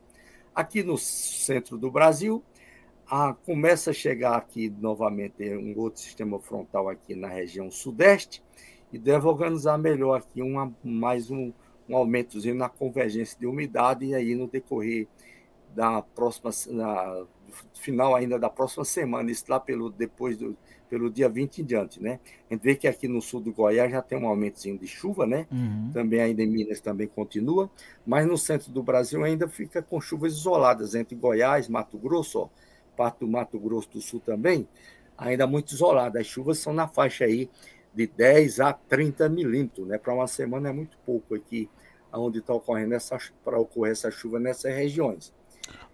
Aqui 0.54 0.82
no 0.82 0.98
centro 0.98 1.78
do 1.78 1.90
Brasil, 1.90 2.42
a, 3.10 3.34
começa 3.34 3.90
a 3.90 3.94
chegar 3.94 4.36
aqui 4.36 4.68
novamente 4.68 5.42
um 5.54 5.76
outro 5.78 6.00
sistema 6.00 6.38
frontal 6.38 6.88
aqui 6.88 7.14
na 7.14 7.28
região 7.28 7.70
sudeste 7.70 8.42
e 8.92 8.98
deve 8.98 9.26
organizar 9.26 9.78
melhor 9.78 10.18
aqui 10.18 10.42
uma, 10.42 10.72
mais 10.84 11.30
um, 11.30 11.52
um 11.88 11.96
aumentozinho 11.96 12.54
na 12.54 12.68
convergência 12.68 13.38
de 13.38 13.46
umidade 13.46 14.04
e 14.04 14.14
aí 14.14 14.34
no 14.34 14.46
decorrer 14.46 15.08
da 15.74 16.02
próxima, 16.02 16.50
na, 16.68 17.24
final 17.74 18.14
ainda 18.14 18.38
da 18.38 18.48
próxima 18.50 18.84
semana, 18.84 19.30
isso 19.30 19.44
lá 19.48 19.58
pelo, 19.58 19.90
depois 19.90 20.36
do, 20.36 20.56
pelo 20.88 21.10
dia 21.10 21.28
20 21.28 21.62
em 21.62 21.64
diante, 21.64 22.02
né? 22.02 22.20
A 22.48 22.54
gente 22.54 22.62
vê 22.62 22.74
que 22.74 22.88
aqui 22.88 23.06
no 23.08 23.20
sul 23.22 23.40
do 23.40 23.52
Goiás 23.52 23.90
já 23.90 24.02
tem 24.02 24.18
um 24.18 24.26
aumentozinho 24.26 24.78
de 24.78 24.86
chuva, 24.86 25.26
né? 25.26 25.46
Uhum. 25.50 25.90
Também 25.92 26.20
ainda 26.20 26.42
em 26.42 26.46
Minas 26.46 26.80
também 26.80 27.06
continua, 27.06 27.70
mas 28.06 28.26
no 28.26 28.36
centro 28.36 28.70
do 28.70 28.82
Brasil 28.82 29.22
ainda 29.24 29.48
fica 29.48 29.82
com 29.82 30.00
chuvas 30.00 30.32
isoladas 30.32 30.94
entre 30.94 31.14
Goiás, 31.14 31.68
Mato 31.68 31.96
Grosso, 31.98 32.40
ó, 32.40 32.48
parte 32.96 33.20
do 33.20 33.28
Mato 33.28 33.58
Grosso 33.58 33.90
do 33.90 34.00
Sul 34.00 34.20
também, 34.20 34.68
ainda 35.16 35.46
muito 35.46 35.72
isolada. 35.72 36.20
As 36.20 36.26
chuvas 36.26 36.58
são 36.58 36.72
na 36.72 36.88
faixa 36.88 37.24
aí 37.24 37.48
de 37.94 38.06
10 38.06 38.60
a 38.60 38.72
30 38.72 39.28
milímetros, 39.28 39.86
né? 39.86 39.98
Para 39.98 40.14
uma 40.14 40.26
semana 40.26 40.68
é 40.68 40.72
muito 40.72 40.98
pouco 41.06 41.34
aqui, 41.34 41.68
onde 42.12 42.38
está 42.38 42.52
ocorrendo 42.52 42.94
essa 42.94 43.16
para 43.44 43.58
ocorrer 43.58 43.92
essa 43.92 44.10
chuva 44.10 44.38
nessas 44.38 44.74
regiões. 44.74 45.32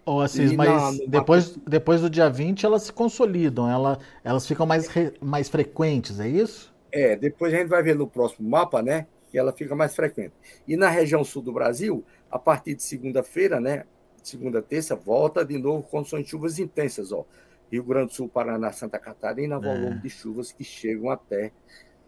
Oh, 0.09 0.21
Assis, 0.21 0.53
mas 0.53 0.99
depois, 1.05 1.57
depois 1.67 1.99
do 1.99 2.09
dia 2.09 2.29
20 2.29 2.65
elas 2.65 2.83
se 2.83 2.93
consolidam, 2.93 3.69
ela, 3.69 3.99
elas 4.23 4.47
ficam 4.47 4.65
mais, 4.65 4.87
re, 4.87 5.11
mais 5.19 5.49
frequentes, 5.49 6.17
é 6.21 6.29
isso? 6.29 6.73
É, 6.89 7.17
depois 7.17 7.53
a 7.53 7.57
gente 7.57 7.67
vai 7.67 7.83
ver 7.83 7.93
no 7.93 8.07
próximo 8.07 8.49
mapa, 8.49 8.81
né, 8.81 9.05
que 9.29 9.37
ela 9.37 9.51
fica 9.51 9.75
mais 9.75 9.93
frequente. 9.93 10.31
E 10.65 10.77
na 10.77 10.87
região 10.87 11.25
sul 11.25 11.41
do 11.41 11.51
Brasil, 11.51 12.05
a 12.31 12.39
partir 12.39 12.75
de 12.75 12.83
segunda-feira, 12.83 13.59
né, 13.59 13.83
segunda, 14.23 14.61
terça, 14.61 14.95
volta 14.95 15.43
de 15.43 15.57
novo 15.57 15.83
condições 15.83 16.23
de 16.23 16.29
chuvas 16.29 16.57
intensas, 16.57 17.11
ó. 17.11 17.25
Rio 17.69 17.83
Grande 17.83 18.07
do 18.07 18.13
Sul, 18.13 18.29
Paraná, 18.29 18.71
Santa 18.71 18.97
Catarina, 18.97 19.59
volume 19.59 19.97
é. 19.97 19.99
de 19.99 20.09
chuvas 20.09 20.53
que 20.53 20.63
chegam 20.63 21.09
até 21.09 21.51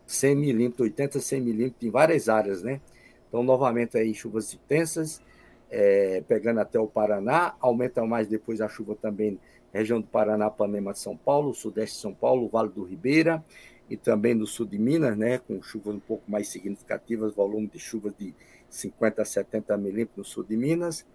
100 0.07 0.35
milímetros, 0.37 0.85
80, 0.85 1.19
100 1.19 1.41
milímetros 1.41 1.83
em 1.83 1.91
várias 1.91 2.29
áreas, 2.29 2.63
né? 2.63 2.79
Então, 3.27 3.43
novamente 3.43 3.97
aí, 3.97 4.13
chuvas 4.13 4.53
intensas, 4.53 5.21
é, 5.69 6.23
pegando 6.27 6.59
até 6.59 6.79
o 6.79 6.87
Paraná, 6.87 7.55
aumenta 7.59 8.03
mais 8.05 8.27
depois 8.27 8.61
a 8.61 8.67
chuva 8.67 8.95
também 8.95 9.39
região 9.71 10.01
do 10.01 10.07
Paraná, 10.07 10.49
Panema 10.49 10.93
de 10.93 10.99
São 10.99 11.15
Paulo, 11.15 11.53
sudeste 11.53 11.95
de 11.95 12.01
São 12.01 12.13
Paulo, 12.13 12.49
Vale 12.49 12.69
do 12.69 12.83
Ribeira 12.83 13.43
e 13.89 13.97
também 13.97 14.33
no 14.33 14.45
sul 14.45 14.65
de 14.65 14.77
Minas, 14.77 15.17
né, 15.17 15.39
com 15.39 15.61
chuvas 15.61 15.95
um 15.95 15.99
pouco 15.99 16.29
mais 16.29 16.47
significativas, 16.47 17.33
volume 17.33 17.67
de 17.67 17.79
chuvas 17.79 18.13
de 18.17 18.35
50 18.69 19.21
a 19.21 19.25
70 19.25 19.77
milímetros 19.77 20.17
no 20.17 20.23
sul 20.23 20.43
de 20.43 20.55
Minas. 20.55 21.05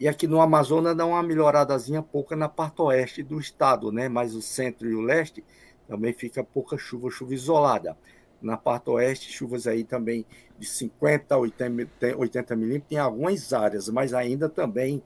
E 0.00 0.08
aqui 0.08 0.26
no 0.26 0.40
Amazonas 0.40 0.96
dá 0.96 1.06
uma 1.06 1.22
melhoradazinha 1.22 2.02
pouca 2.02 2.36
na 2.36 2.48
parte 2.48 2.80
oeste 2.82 3.22
do 3.22 3.38
estado, 3.38 3.92
né, 3.92 4.08
mas 4.08 4.34
o 4.34 4.42
centro 4.42 4.88
e 4.88 4.94
o 4.94 5.00
leste 5.00 5.44
também 5.86 6.12
fica 6.12 6.42
pouca 6.42 6.76
chuva, 6.76 7.10
chuva 7.10 7.34
isolada. 7.34 7.96
Na 8.40 8.56
parte 8.56 8.90
oeste, 8.90 9.32
chuvas 9.32 9.66
aí 9.66 9.84
também 9.84 10.26
de 10.58 10.66
50 10.66 11.34
a 11.34 11.38
80, 11.38 12.56
milímetros 12.56 12.92
em 12.92 12.98
algumas 12.98 13.52
áreas, 13.52 13.88
mas 13.88 14.12
ainda 14.12 14.48
também 14.48 15.02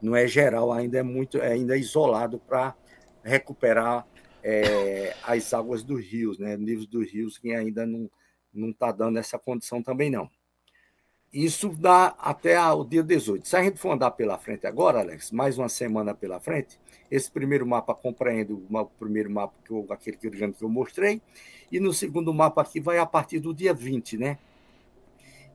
não 0.00 0.16
é 0.16 0.26
geral, 0.26 0.72
ainda 0.72 0.98
é 0.98 1.02
muito, 1.02 1.38
é 1.38 1.52
ainda 1.52 1.76
é 1.76 1.78
isolado 1.78 2.38
para 2.38 2.74
recuperar 3.22 4.06
é, 4.42 5.14
as 5.22 5.52
águas 5.54 5.82
dos 5.82 6.04
rios, 6.04 6.38
né? 6.38 6.56
Níveis 6.56 6.86
dos 6.86 7.10
rios 7.10 7.38
que 7.38 7.52
ainda 7.54 7.86
não 7.86 8.10
não 8.52 8.70
está 8.70 8.92
dando 8.92 9.18
essa 9.18 9.38
condição 9.38 9.82
também 9.82 10.10
não. 10.10 10.28
Isso 11.32 11.70
dá 11.70 12.14
até 12.18 12.60
o 12.60 12.84
dia 12.84 13.02
18. 13.02 13.48
Se 13.48 13.56
a 13.56 13.62
gente 13.62 13.78
for 13.78 13.92
andar 13.92 14.10
pela 14.10 14.36
frente 14.36 14.66
agora, 14.66 15.00
Alex, 15.00 15.30
mais 15.30 15.56
uma 15.56 15.68
semana 15.68 16.12
pela 16.12 16.38
frente, 16.38 16.78
esse 17.10 17.30
primeiro 17.30 17.66
mapa 17.66 17.94
compreende 17.94 18.52
o 18.52 18.84
primeiro 18.98 19.30
mapa, 19.30 19.54
que 19.64 19.70
eu, 19.70 19.86
aquele 19.88 20.18
que 20.18 20.28
eu 20.28 20.68
mostrei, 20.68 21.22
e 21.70 21.80
no 21.80 21.90
segundo 21.94 22.34
mapa 22.34 22.60
aqui 22.60 22.80
vai 22.80 22.98
a 22.98 23.06
partir 23.06 23.40
do 23.40 23.54
dia 23.54 23.72
20, 23.72 24.18
né? 24.18 24.38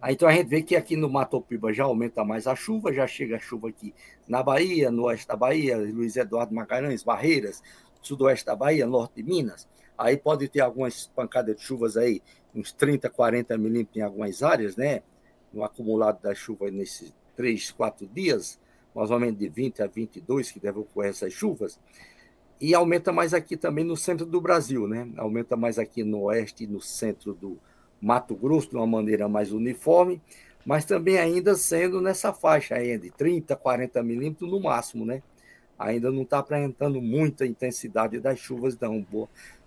Aí, 0.02 0.16
então 0.16 0.28
a 0.28 0.32
gente 0.32 0.48
vê 0.48 0.64
que 0.64 0.76
aqui 0.76 0.96
no 0.96 1.10
Mato 1.10 1.40
Piba 1.42 1.72
já 1.72 1.84
aumenta 1.84 2.24
mais 2.24 2.48
a 2.48 2.56
chuva, 2.56 2.92
já 2.92 3.06
chega 3.06 3.36
a 3.36 3.40
chuva 3.40 3.70
aqui 3.70 3.94
na 4.28 4.42
Bahia, 4.42 4.90
no 4.90 5.04
oeste 5.04 5.28
da 5.28 5.36
Bahia, 5.36 5.78
Luiz 5.78 6.16
Eduardo 6.16 6.56
Magalhães, 6.56 7.04
Barreiras, 7.04 7.62
sudoeste 8.02 8.46
da 8.48 8.56
Bahia, 8.56 8.88
norte 8.88 9.22
de 9.22 9.24
Minas. 9.24 9.68
Aí 9.96 10.18
pode 10.18 10.48
ter 10.48 10.62
algumas 10.62 11.08
pancadas 11.08 11.56
de 11.56 11.62
chuvas 11.62 11.98
aí, 11.98 12.22
uns 12.54 12.72
30, 12.72 13.10
40 13.12 13.58
milímetros 13.60 13.98
em 13.98 14.02
algumas 14.02 14.42
áreas, 14.42 14.76
né? 14.76 15.02
No 15.58 15.64
acumulado 15.64 16.22
da 16.22 16.36
chuva 16.36 16.70
nesses 16.70 17.12
três, 17.36 17.72
quatro 17.72 18.06
dias, 18.06 18.60
mais 18.94 19.10
ou 19.10 19.20
menos 19.20 19.40
de 19.40 19.50
20 19.50 19.82
a 19.82 19.88
22 19.88 20.52
que 20.52 20.60
devem 20.60 20.82
ocorrer 20.82 21.10
essas 21.10 21.34
chuvas. 21.34 21.80
E 22.62 22.76
aumenta 22.76 23.12
mais 23.12 23.34
aqui 23.34 23.58
também 23.58 23.84
no 23.84 23.98
centro 23.98 24.24
do 24.24 24.40
Brasil, 24.40 24.88
né? 24.88 25.10
Aumenta 25.18 25.58
mais 25.58 25.80
aqui 25.80 26.04
no 26.04 26.22
oeste 26.26 26.66
e 26.66 26.68
no 26.68 26.80
centro 26.80 27.34
do 27.34 27.58
Mato 28.00 28.36
Grosso, 28.36 28.70
de 28.70 28.76
uma 28.76 28.86
maneira 28.86 29.28
mais 29.28 29.52
uniforme, 29.52 30.22
mas 30.64 30.86
também 30.86 31.18
ainda 31.18 31.56
sendo 31.56 32.00
nessa 32.00 32.32
faixa 32.32 32.76
aí, 32.76 32.96
de 33.00 33.10
30, 33.10 33.56
40 33.56 34.04
milímetros 34.04 34.52
no 34.52 34.60
máximo, 34.60 35.06
né? 35.06 35.24
Ainda 35.80 36.12
não 36.12 36.22
está 36.22 36.38
apresentando 36.38 37.02
muita 37.02 37.48
intensidade 37.48 38.20
das 38.20 38.38
chuvas, 38.38 38.78
não, 38.80 39.04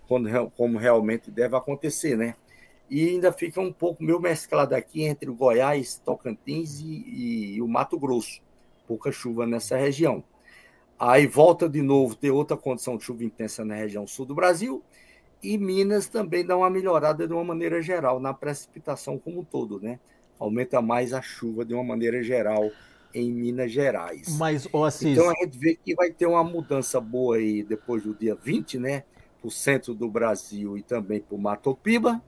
quando, 0.07 0.29
como 0.51 0.77
realmente 0.77 1.29
deve 1.29 1.53
acontecer, 1.57 2.15
né? 2.15 2.35
E 2.91 3.07
ainda 3.07 3.31
fica 3.31 3.61
um 3.61 3.71
pouco 3.71 4.03
meio 4.03 4.19
mesclado 4.19 4.75
aqui 4.75 5.03
entre 5.03 5.29
o 5.29 5.33
Goiás, 5.33 5.97
Tocantins 6.03 6.81
e, 6.81 7.55
e 7.55 7.61
o 7.61 7.67
Mato 7.67 7.97
Grosso. 7.97 8.41
Pouca 8.85 9.13
chuva 9.13 9.47
nessa 9.47 9.77
região. 9.77 10.21
Aí 10.99 11.25
volta 11.25 11.69
de 11.69 11.81
novo 11.81 12.15
ter 12.15 12.31
outra 12.31 12.57
condição 12.57 12.97
de 12.97 13.05
chuva 13.05 13.23
intensa 13.23 13.63
na 13.63 13.75
região 13.75 14.05
sul 14.05 14.25
do 14.25 14.35
Brasil. 14.35 14.83
E 15.41 15.57
Minas 15.57 16.09
também 16.09 16.45
dá 16.45 16.57
uma 16.57 16.69
melhorada 16.69 17.25
de 17.25 17.33
uma 17.33 17.45
maneira 17.45 17.81
geral, 17.81 18.19
na 18.19 18.33
precipitação 18.33 19.17
como 19.17 19.39
um 19.39 19.43
todo, 19.45 19.79
né? 19.79 19.97
Aumenta 20.37 20.81
mais 20.81 21.13
a 21.13 21.21
chuva 21.21 21.63
de 21.63 21.73
uma 21.73 21.85
maneira 21.85 22.21
geral 22.21 22.69
em 23.13 23.31
Minas 23.31 23.71
Gerais. 23.71 24.37
Mas, 24.37 24.67
oh, 24.71 24.83
Assis... 24.83 25.17
Então 25.17 25.29
a 25.29 25.33
gente 25.43 25.57
vê 25.57 25.75
que 25.75 25.95
vai 25.95 26.11
ter 26.11 26.25
uma 26.25 26.43
mudança 26.43 26.99
boa 26.99 27.37
aí 27.37 27.63
depois 27.63 28.03
do 28.03 28.13
dia 28.13 28.35
20, 28.35 28.77
né? 28.79 29.03
Para 29.39 29.47
o 29.47 29.51
centro 29.51 29.93
do 29.93 30.09
Brasil 30.09 30.77
e 30.77 30.83
também 30.83 31.21
para 31.21 31.35
o 31.35 31.39
Mato 31.39 31.73
Piba. 31.73 32.21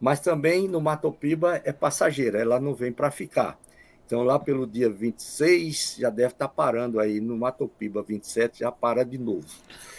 Mas 0.00 0.20
também 0.20 0.68
no 0.68 0.80
Mato 0.80 1.10
Piba 1.10 1.60
é 1.64 1.72
passageira, 1.72 2.38
ela 2.40 2.60
não 2.60 2.74
vem 2.74 2.92
para 2.92 3.10
ficar. 3.10 3.58
Então, 4.06 4.22
lá 4.22 4.38
pelo 4.38 4.68
dia 4.68 4.88
26, 4.88 5.96
já 5.98 6.08
deve 6.08 6.32
estar 6.32 6.46
tá 6.46 6.54
parando 6.54 7.00
aí. 7.00 7.20
No 7.20 7.36
Matopiba 7.36 8.04
27, 8.04 8.60
já 8.60 8.70
para 8.70 9.04
de 9.04 9.18
novo. 9.18 9.44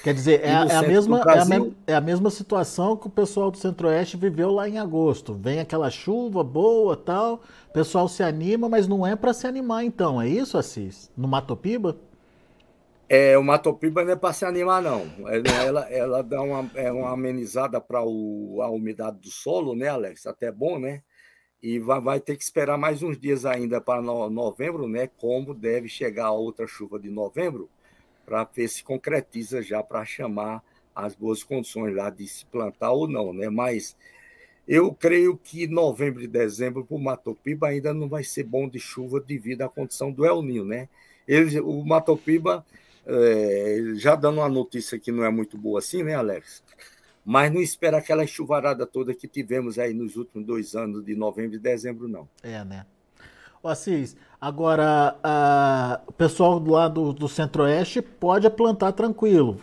Quer 0.01 0.13
dizer, 0.13 0.39
é, 0.45 0.47
é, 0.47 0.75
a 0.75 0.81
mesma, 0.81 1.19
Brasil... 1.19 1.75
é, 1.85 1.91
a, 1.91 1.95
é, 1.95 1.97
a 1.97 2.01
mesma 2.01 2.29
situação 2.29 2.95
que 2.95 3.07
o 3.07 3.09
pessoal 3.09 3.51
do 3.51 3.57
Centro-Oeste 3.57 4.15
viveu 4.15 4.49
lá 4.49 4.69
em 4.69 4.79
agosto. 4.79 5.33
Vem 5.33 5.59
aquela 5.59 5.89
chuva 5.89 6.41
boa 6.41 6.95
tal, 6.95 7.41
o 7.69 7.73
pessoal 7.73 8.07
se 8.07 8.23
anima, 8.23 8.69
mas 8.69 8.87
não 8.87 9.05
é 9.05 9.13
para 9.13 9.33
se 9.33 9.45
animar 9.45 9.83
então. 9.83 10.21
É 10.21 10.29
isso, 10.29 10.57
Assis? 10.57 11.11
No 11.17 11.27
Matopiba? 11.27 11.97
É, 13.09 13.37
o 13.37 13.43
Matopiba 13.43 14.03
não 14.03 14.11
é 14.11 14.15
para 14.15 14.33
se 14.33 14.45
animar, 14.45 14.81
não. 14.81 15.05
Ela, 15.65 15.89
ela 15.89 16.21
dá 16.21 16.41
uma, 16.41 16.69
é 16.75 16.91
uma 16.91 17.11
amenizada 17.11 17.79
para 17.79 17.99
a 17.99 18.69
umidade 18.69 19.19
do 19.19 19.29
solo, 19.29 19.75
né, 19.75 19.87
Alex? 19.87 20.27
Até 20.27 20.51
bom, 20.51 20.77
né? 20.77 21.01
e 21.61 21.79
vai, 21.79 21.99
vai, 21.99 22.19
ter 22.19 22.35
que 22.37 22.43
esperar 22.43 22.77
mais 22.77 23.01
uns 23.01 23.19
dias 23.19 23.45
ainda 23.45 23.81
para 23.81 24.01
no, 24.01 24.29
novembro, 24.29 24.87
né? 24.87 25.07
Como 25.17 25.53
deve 25.53 25.89
chegar 25.89 26.27
a 26.27 26.31
outra 26.31 26.67
chuva 26.67 26.99
de 26.99 27.09
novembro, 27.09 27.69
para 28.25 28.43
ver 28.43 28.67
se 28.67 28.83
concretiza 28.83 29.61
já 29.61 29.81
para 29.81 30.05
chamar 30.05 30.63
as 30.95 31.15
boas 31.15 31.43
condições 31.43 31.95
lá 31.95 32.09
de 32.09 32.27
se 32.27 32.45
plantar 32.45 32.91
ou 32.91 33.07
não, 33.07 33.33
né? 33.33 33.49
Mas 33.49 33.95
eu 34.67 34.93
creio 34.93 35.37
que 35.37 35.67
novembro 35.67 36.21
e 36.23 36.27
dezembro 36.27 36.85
para 36.85 36.95
o 36.95 36.99
Matopiba 36.99 37.67
ainda 37.67 37.93
não 37.93 38.09
vai 38.09 38.23
ser 38.23 38.43
bom 38.43 38.67
de 38.67 38.79
chuva 38.79 39.19
devido 39.19 39.61
à 39.61 39.69
condição 39.69 40.11
do 40.11 40.25
El 40.25 40.41
Ninho, 40.41 40.65
né? 40.65 40.89
Ele, 41.27 41.59
o 41.59 41.83
Matopiba, 41.85 42.65
é, 43.07 43.93
já 43.95 44.15
dando 44.15 44.39
uma 44.39 44.49
notícia 44.49 44.99
que 44.99 45.11
não 45.11 45.23
é 45.23 45.29
muito 45.29 45.57
boa 45.57 45.79
assim, 45.79 46.03
né, 46.03 46.15
Alex? 46.15 46.63
mas 47.29 47.51
não 47.51 47.59
espera 47.59 47.97
aquela 47.97 48.25
chuvarada 48.25 48.85
toda 48.87 49.13
que 49.13 49.27
tivemos 49.27 49.77
aí 49.77 49.93
nos 49.93 50.15
últimos 50.15 50.47
dois 50.47 50.75
anos, 50.75 51.03
de 51.03 51.13
novembro 51.13 51.57
e 51.57 51.59
dezembro, 51.59 52.07
não. 52.07 52.25
É, 52.41 52.63
né? 52.63 52.85
Ô 53.61 53.67
Assis, 53.67 54.15
agora 54.39 55.17
a... 55.21 55.99
o 56.07 56.13
pessoal 56.13 56.57
lá 56.57 56.87
do, 56.87 57.11
do 57.11 57.27
Centro-Oeste 57.27 58.01
pode 58.01 58.49
plantar 58.49 58.93
tranquilo. 58.93 59.59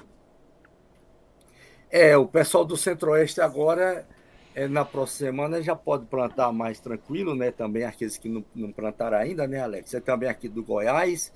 É, 1.90 2.14
o 2.18 2.26
pessoal 2.26 2.66
do 2.66 2.76
Centro-Oeste 2.76 3.40
agora, 3.40 4.06
é, 4.54 4.68
na 4.68 4.84
próxima 4.84 5.30
semana, 5.30 5.62
já 5.62 5.74
pode 5.74 6.04
plantar 6.04 6.52
mais 6.52 6.78
tranquilo, 6.80 7.34
né? 7.34 7.50
Também 7.50 7.84
aqueles 7.84 8.18
que 8.18 8.28
não, 8.28 8.44
não 8.54 8.70
plantaram 8.70 9.16
ainda, 9.16 9.46
né, 9.46 9.62
Alex? 9.62 9.94
É 9.94 10.00
também 10.00 10.28
aqui 10.28 10.50
do 10.50 10.62
Goiás, 10.62 11.32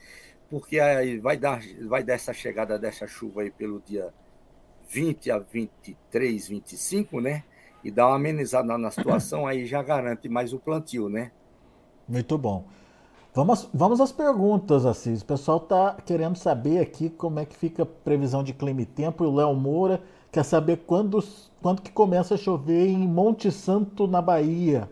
porque 0.50 0.80
aí 0.80 1.18
vai 1.18 1.36
dar, 1.36 1.60
vai 1.86 2.02
dar 2.02 2.14
essa 2.14 2.32
chegada 2.32 2.78
dessa 2.78 3.06
chuva 3.06 3.42
aí 3.42 3.50
pelo 3.50 3.80
dia 3.84 4.12
20 4.88 5.30
a 5.30 5.38
23, 5.38 6.48
25, 6.48 7.20
né? 7.20 7.44
E 7.84 7.90
dá 7.90 8.06
uma 8.06 8.16
amenizada 8.16 8.76
na 8.76 8.90
situação, 8.90 9.46
aí 9.46 9.66
já 9.66 9.82
garante 9.82 10.28
mais 10.28 10.52
o 10.52 10.58
plantio, 10.58 11.08
né? 11.08 11.30
Muito 12.08 12.36
bom. 12.38 12.64
Vamos, 13.34 13.68
vamos 13.72 14.00
às 14.00 14.10
perguntas, 14.10 14.84
Assis. 14.84 15.20
O 15.20 15.26
pessoal 15.26 15.58
está 15.58 15.96
querendo 16.04 16.36
saber 16.36 16.80
aqui 16.80 17.10
como 17.10 17.38
é 17.38 17.44
que 17.44 17.56
fica 17.56 17.82
a 17.82 17.86
previsão 17.86 18.42
de 18.42 18.52
clima 18.52 18.80
e 18.80 18.86
tempo. 18.86 19.22
E 19.22 19.26
o 19.26 19.34
Léo 19.34 19.54
Moura 19.54 20.02
quer 20.32 20.44
saber 20.44 20.78
quando, 20.78 21.22
quando 21.62 21.82
que 21.82 21.92
começa 21.92 22.34
a 22.34 22.38
chover 22.38 22.88
em 22.88 23.06
Monte 23.06 23.52
Santo, 23.52 24.08
na 24.08 24.20
Bahia. 24.20 24.90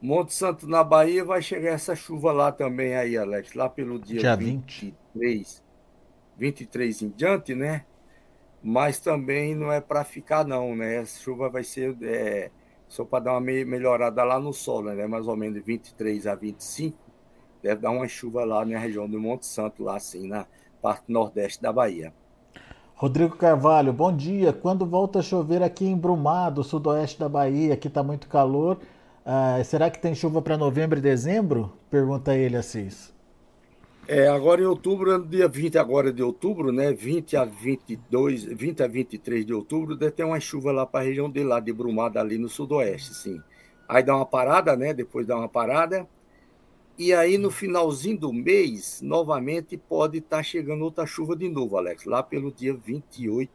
Monte 0.00 0.34
Santo, 0.34 0.68
na 0.68 0.84
Bahia, 0.84 1.24
vai 1.24 1.40
chegar 1.40 1.70
essa 1.70 1.96
chuva 1.96 2.32
lá 2.32 2.52
também 2.52 2.94
aí, 2.94 3.16
Alex. 3.16 3.54
Lá 3.54 3.68
pelo 3.68 3.98
dia, 3.98 4.20
dia 4.20 4.36
23. 4.36 4.94
20. 5.14 5.62
23 6.36 7.02
em 7.02 7.08
diante, 7.08 7.54
né? 7.54 7.84
Mas 8.62 9.00
também 9.00 9.54
não 9.54 9.72
é 9.72 9.80
para 9.80 10.04
ficar, 10.04 10.44
não, 10.44 10.76
né? 10.76 10.98
A 10.98 11.06
chuva 11.06 11.48
vai 11.48 11.64
ser 11.64 11.96
é, 12.02 12.50
só 12.88 13.04
para 13.04 13.24
dar 13.24 13.32
uma 13.32 13.40
melhorada 13.40 14.22
lá 14.22 14.38
no 14.38 14.52
solo, 14.52 14.92
né? 14.92 15.06
Mais 15.06 15.26
ou 15.26 15.36
menos 15.36 15.54
de 15.54 15.60
23 15.60 16.26
a 16.26 16.34
25. 16.34 16.96
Deve 17.62 17.80
dar 17.80 17.90
uma 17.90 18.06
chuva 18.06 18.44
lá 18.44 18.64
na 18.64 18.78
região 18.78 19.08
do 19.08 19.18
Monte 19.18 19.46
Santo, 19.46 19.82
lá 19.82 19.96
assim, 19.96 20.28
na 20.28 20.46
parte 20.82 21.10
nordeste 21.10 21.62
da 21.62 21.72
Bahia. 21.72 22.12
Rodrigo 22.94 23.36
Carvalho, 23.36 23.92
bom 23.92 24.14
dia. 24.14 24.52
Quando 24.52 24.86
volta 24.86 25.18
a 25.18 25.22
chover 25.22 25.62
aqui 25.62 25.86
em 25.86 25.96
Brumado, 25.96 26.62
sudoeste 26.62 27.18
da 27.18 27.28
Bahia, 27.28 27.74
aqui 27.74 27.88
está 27.88 28.02
muito 28.02 28.28
calor. 28.28 28.78
Uh, 29.26 29.64
será 29.64 29.90
que 29.90 29.98
tem 29.98 30.14
chuva 30.14 30.40
para 30.40 30.56
novembro 30.56 31.00
e 31.00 31.02
dezembro? 31.02 31.72
Pergunta 31.90 32.36
ele, 32.36 32.56
Assis. 32.56 33.12
É, 34.06 34.28
agora 34.28 34.62
em 34.62 34.66
outubro, 34.66 35.26
dia 35.26 35.48
20 35.48 35.78
agora 35.78 36.12
de 36.12 36.22
outubro, 36.22 36.70
né? 36.70 36.92
20 36.92 37.36
a 37.36 37.44
22, 37.44 38.44
20 38.44 38.84
a 38.84 38.86
23 38.86 39.44
de 39.44 39.52
outubro, 39.52 39.96
deve 39.96 40.12
ter 40.12 40.22
uma 40.22 40.38
chuva 40.38 40.70
lá 40.70 40.86
para 40.86 41.00
a 41.00 41.02
região 41.02 41.28
de 41.28 41.42
lá, 41.42 41.58
de 41.58 41.72
Brumada, 41.72 42.20
ali 42.20 42.38
no 42.38 42.48
sudoeste, 42.48 43.14
sim. 43.14 43.42
Aí 43.88 44.04
dá 44.04 44.14
uma 44.14 44.24
parada, 44.24 44.76
né? 44.76 44.94
Depois 44.94 45.26
dá 45.26 45.36
uma 45.36 45.48
parada. 45.48 46.08
E 46.96 47.12
aí, 47.12 47.36
no 47.36 47.50
finalzinho 47.50 48.16
do 48.16 48.32
mês, 48.32 49.00
novamente 49.02 49.76
pode 49.76 50.18
estar 50.18 50.36
tá 50.36 50.42
chegando 50.44 50.84
outra 50.84 51.04
chuva 51.04 51.34
de 51.34 51.48
novo, 51.48 51.76
Alex, 51.76 52.04
lá 52.04 52.22
pelo 52.22 52.52
dia 52.52 52.74
28, 52.74 53.50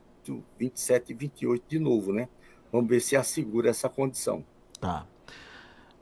27 0.59 1.11
e 1.11 1.15
28 1.15 1.63
de 1.65 1.79
novo, 1.79 2.11
né? 2.11 2.27
Vamos 2.73 2.89
ver 2.89 2.99
se 2.99 3.15
assegura 3.15 3.69
essa 3.69 3.87
condição. 3.87 4.43
Tá. 4.81 5.07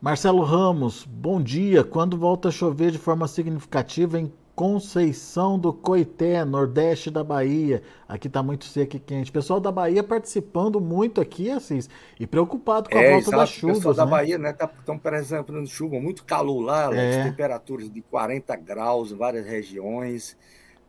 Marcelo 0.02 0.44
Ramos, 0.44 1.06
bom 1.06 1.42
dia. 1.42 1.84
Quando 1.84 2.18
volta 2.18 2.48
a 2.48 2.52
chover 2.52 2.90
de 2.90 2.98
forma 2.98 3.28
significativa 3.28 4.18
em 4.18 4.32
Conceição 4.56 5.60
do 5.60 5.74
Coité, 5.74 6.46
nordeste 6.46 7.12
da 7.12 7.22
Bahia. 7.22 7.84
Aqui 8.08 8.28
está 8.28 8.42
muito 8.42 8.64
seco 8.64 8.96
e 8.96 9.00
quente. 9.00 9.30
Pessoal 9.30 9.60
da 9.60 9.74
Bahia 9.74 10.02
participando 10.02 10.80
muito 10.80 11.20
aqui, 11.20 11.52
Assis, 11.52 11.90
e 12.18 12.26
preocupado 12.26 12.90
com 12.90 12.98
a 12.98 13.02
é, 13.02 13.12
volta 13.12 13.28
exato. 13.28 13.38
das 13.38 13.50
chuvas. 13.50 13.78
Pessoal 13.78 13.94
né? 13.94 13.98
da 13.98 14.06
Bahia, 14.06 14.38
né, 14.38 14.52
estão 14.52 14.68
tá, 14.68 14.94
apresentando 14.94 15.68
chuva, 15.68 16.00
muito 16.00 16.24
calor 16.24 16.62
lá, 16.62 16.96
é. 16.96 17.24
temperaturas 17.24 17.92
de 17.92 18.02
40 18.02 18.56
graus 18.56 19.12
em 19.12 19.18
várias 19.18 19.46
regiões. 19.46 20.38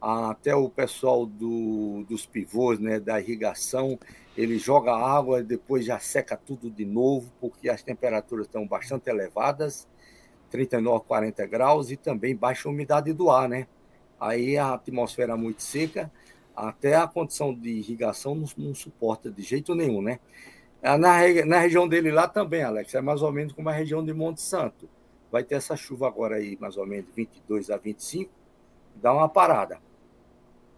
Até 0.00 0.54
o 0.54 0.70
pessoal 0.70 1.26
do, 1.26 2.04
dos 2.08 2.24
pivôs, 2.24 2.78
né, 2.78 2.98
da 2.98 3.20
irrigação, 3.20 3.98
ele 4.36 4.58
joga 4.58 4.92
água 4.94 5.40
e 5.40 5.44
depois 5.44 5.84
já 5.84 5.98
seca 5.98 6.36
tudo 6.36 6.70
de 6.70 6.86
novo, 6.86 7.30
porque 7.38 7.68
as 7.68 7.82
temperaturas 7.82 8.46
estão 8.46 8.66
bastante 8.66 9.10
elevadas, 9.10 9.86
39, 10.50 11.04
40 11.06 11.46
graus, 11.46 11.90
e 11.90 11.96
também 11.96 12.34
baixa 12.34 12.68
umidade 12.68 13.12
do 13.12 13.30
ar, 13.30 13.48
né? 13.48 13.66
Aí 14.18 14.56
a 14.56 14.74
atmosfera 14.74 15.34
é 15.34 15.36
muito 15.36 15.62
seca, 15.62 16.10
até 16.56 16.96
a 16.96 17.06
condição 17.06 17.54
de 17.54 17.68
irrigação 17.68 18.34
não, 18.34 18.46
não 18.56 18.74
suporta 18.74 19.30
de 19.30 19.42
jeito 19.42 19.74
nenhum, 19.74 20.00
né? 20.00 20.18
Na, 20.82 20.96
na 21.44 21.58
região 21.58 21.86
dele 21.86 22.10
lá 22.10 22.26
também, 22.26 22.62
Alex, 22.62 22.94
é 22.94 23.02
mais 23.02 23.20
ou 23.20 23.30
menos 23.30 23.52
como 23.52 23.68
a 23.68 23.72
região 23.72 24.02
de 24.02 24.14
Monte 24.14 24.40
Santo. 24.40 24.88
Vai 25.30 25.44
ter 25.44 25.56
essa 25.56 25.76
chuva 25.76 26.08
agora 26.08 26.36
aí, 26.36 26.56
mais 26.58 26.78
ou 26.78 26.86
menos 26.86 27.10
22 27.14 27.70
a 27.70 27.76
25, 27.76 28.30
dá 28.96 29.12
uma 29.12 29.28
parada. 29.28 29.78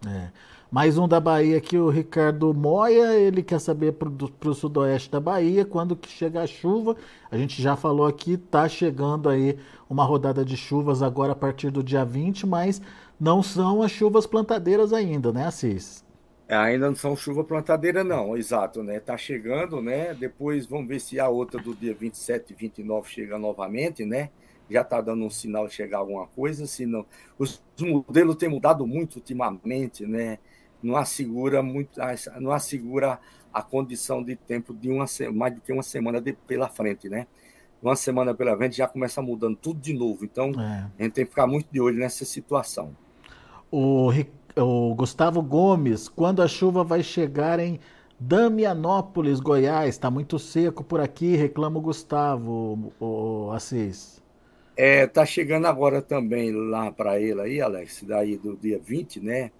É. 0.07 0.29
Mais 0.71 0.97
um 0.97 1.07
da 1.07 1.19
Bahia 1.19 1.57
aqui, 1.57 1.77
o 1.77 1.87
Ricardo 1.87 2.51
Moia, 2.51 3.13
ele 3.13 3.43
quer 3.43 3.59
saber 3.59 3.93
para 3.93 4.09
o 4.09 4.53
sudoeste 4.55 5.11
da 5.11 5.19
Bahia, 5.19 5.63
quando 5.63 5.95
que 5.95 6.09
chega 6.09 6.41
a 6.41 6.47
chuva. 6.47 6.95
A 7.29 7.37
gente 7.37 7.61
já 7.61 7.75
falou 7.75 8.07
aqui, 8.07 8.37
tá 8.37 8.67
chegando 8.67 9.29
aí 9.29 9.57
uma 9.87 10.03
rodada 10.03 10.43
de 10.43 10.57
chuvas 10.57 11.03
agora 11.03 11.33
a 11.33 11.35
partir 11.35 11.69
do 11.69 11.83
dia 11.83 12.03
20, 12.03 12.47
mas 12.47 12.81
não 13.19 13.43
são 13.43 13.83
as 13.83 13.91
chuvas 13.91 14.25
plantadeiras 14.25 14.91
ainda, 14.91 15.31
né, 15.31 15.45
Assis? 15.45 16.03
É, 16.47 16.55
ainda 16.55 16.87
não 16.87 16.95
são 16.95 17.15
chuva 17.15 17.43
plantadeira, 17.43 18.03
não, 18.03 18.35
exato, 18.35 18.83
né? 18.83 18.99
Tá 18.99 19.15
chegando, 19.15 19.81
né? 19.81 20.13
Depois 20.13 20.65
vamos 20.65 20.87
ver 20.87 20.99
se 20.99 21.19
a 21.19 21.29
outra 21.29 21.61
do 21.61 21.73
dia 21.73 21.93
27 21.93 22.51
e 22.51 22.55
29 22.55 23.09
chega 23.09 23.37
novamente, 23.37 24.03
né? 24.03 24.29
Já 24.69 24.81
está 24.81 25.01
dando 25.01 25.23
um 25.23 25.29
sinal 25.29 25.67
de 25.67 25.73
chegar 25.73 25.99
alguma 25.99 26.27
coisa, 26.27 26.65
senão 26.65 27.05
os, 27.37 27.61
os 27.77 27.83
modelos 27.83 28.35
têm 28.35 28.49
mudado 28.49 28.85
muito 28.87 29.15
ultimamente, 29.15 30.05
né? 30.05 30.39
Não 30.81 30.97
assegura 30.97 31.63
muito, 31.63 31.99
não 32.39 32.51
assegura 32.51 33.19
a 33.53 33.61
condição 33.61 34.23
de 34.23 34.35
tempo 34.35 34.73
de 34.73 34.89
uma 34.89 35.05
mais 35.33 35.53
do 35.53 35.61
que 35.61 35.71
uma 35.71 35.83
semana 35.83 36.19
de, 36.19 36.33
pela 36.33 36.67
frente, 36.67 37.07
né? 37.07 37.27
Uma 37.81 37.95
semana 37.95 38.33
pela 38.33 38.55
frente 38.57 38.77
já 38.77 38.87
começa 38.87 39.21
mudando 39.21 39.57
tudo 39.57 39.79
de 39.79 39.93
novo, 39.93 40.23
então 40.23 40.51
é. 40.59 40.89
a 40.97 41.03
gente 41.03 41.13
tem 41.13 41.25
que 41.25 41.31
ficar 41.31 41.45
muito 41.45 41.67
de 41.71 41.79
olho 41.79 41.99
nessa 41.99 42.25
situação. 42.25 42.95
O, 43.69 44.09
o 44.57 44.95
Gustavo 44.95 45.41
Gomes, 45.41 46.07
quando 46.07 46.41
a 46.41 46.47
chuva 46.47 46.83
vai 46.83 47.03
chegar 47.03 47.59
em 47.59 47.79
Damianópolis, 48.19 49.41
Goiás, 49.41 49.89
está 49.89 50.09
muito 50.09 50.39
seco 50.39 50.81
por 50.81 51.01
aqui, 51.01 51.35
reclama 51.35 51.77
o 51.79 51.81
Gustavo, 51.81 52.93
o 52.99 53.51
Assis. 53.51 54.22
É, 54.75 55.05
tá 55.05 55.23
chegando 55.25 55.67
agora 55.67 56.01
também 56.01 56.51
lá 56.51 56.91
para 56.91 57.19
ele 57.19 57.39
aí, 57.41 57.61
Alex, 57.61 58.03
daí 58.03 58.37
do 58.37 58.57
dia 58.57 58.79
20, 58.79 59.19
né? 59.19 59.51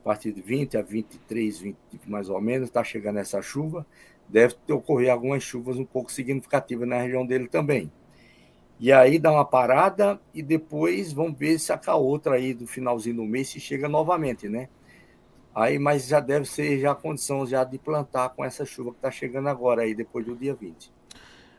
A 0.00 0.04
partir 0.04 0.32
de 0.32 0.40
20 0.40 0.76
a 0.78 0.82
23, 0.82 1.58
20 1.58 1.76
mais 2.06 2.30
ou 2.30 2.40
menos, 2.40 2.70
tá 2.70 2.82
chegando 2.82 3.18
essa 3.18 3.42
chuva. 3.42 3.86
Deve 4.26 4.54
ocorrer 4.70 5.12
algumas 5.12 5.42
chuvas 5.42 5.78
um 5.78 5.84
pouco 5.84 6.10
significativas 6.10 6.88
na 6.88 6.98
região 7.02 7.26
dele 7.26 7.46
também. 7.46 7.92
E 8.80 8.90
aí 8.90 9.18
dá 9.18 9.30
uma 9.30 9.44
parada 9.44 10.20
e 10.32 10.42
depois 10.42 11.12
vamos 11.12 11.38
ver 11.38 11.58
se 11.58 11.72
a 11.72 11.94
outra 11.94 12.36
aí 12.36 12.54
do 12.54 12.66
finalzinho 12.66 13.16
do 13.16 13.24
mês 13.24 13.48
se 13.48 13.60
chega 13.60 13.88
novamente, 13.88 14.48
né? 14.48 14.68
Aí, 15.54 15.78
mas 15.78 16.08
já 16.08 16.20
deve 16.20 16.46
ser 16.46 16.80
já 16.80 16.92
a 16.92 16.94
condição 16.96 17.46
já 17.46 17.62
de 17.62 17.78
plantar 17.78 18.30
com 18.30 18.44
essa 18.44 18.64
chuva 18.64 18.90
que 18.90 18.96
está 18.96 19.10
chegando 19.10 19.48
agora 19.48 19.82
aí, 19.82 19.94
depois 19.94 20.26
do 20.26 20.34
dia 20.34 20.54
20. 20.54 20.92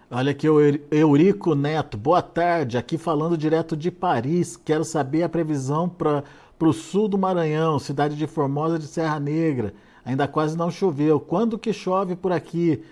Olha 0.09 0.31
aqui 0.31 0.47
o 0.47 0.59
Eurico 0.91 1.55
Neto, 1.55 1.97
boa 1.97 2.21
tarde, 2.21 2.77
aqui 2.77 2.95
falando 2.95 3.35
direto 3.35 3.75
de 3.75 3.89
Paris. 3.89 4.55
Quero 4.55 4.83
saber 4.83 5.23
a 5.23 5.29
previsão 5.29 5.89
para 5.89 6.23
o 6.59 6.71
sul 6.71 7.07
do 7.07 7.17
Maranhão, 7.17 7.79
cidade 7.79 8.15
de 8.15 8.27
Formosa 8.27 8.77
de 8.77 8.85
Serra 8.85 9.19
Negra. 9.19 9.73
Ainda 10.05 10.27
quase 10.27 10.55
não 10.55 10.69
choveu. 10.69 11.19
Quando 11.19 11.57
que 11.57 11.73
chove 11.73 12.15
por 12.15 12.31
aqui? 12.31 12.83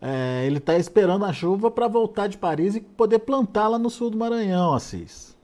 É, 0.00 0.44
ele 0.46 0.58
está 0.58 0.78
esperando 0.78 1.24
a 1.24 1.32
chuva 1.32 1.72
para 1.72 1.88
voltar 1.88 2.28
de 2.28 2.38
Paris 2.38 2.76
e 2.76 2.80
poder 2.80 3.18
plantar 3.18 3.66
lá 3.66 3.78
no 3.78 3.90
sul 3.90 4.08
do 4.08 4.16
Maranhão, 4.16 4.72
Assis. 4.72 5.36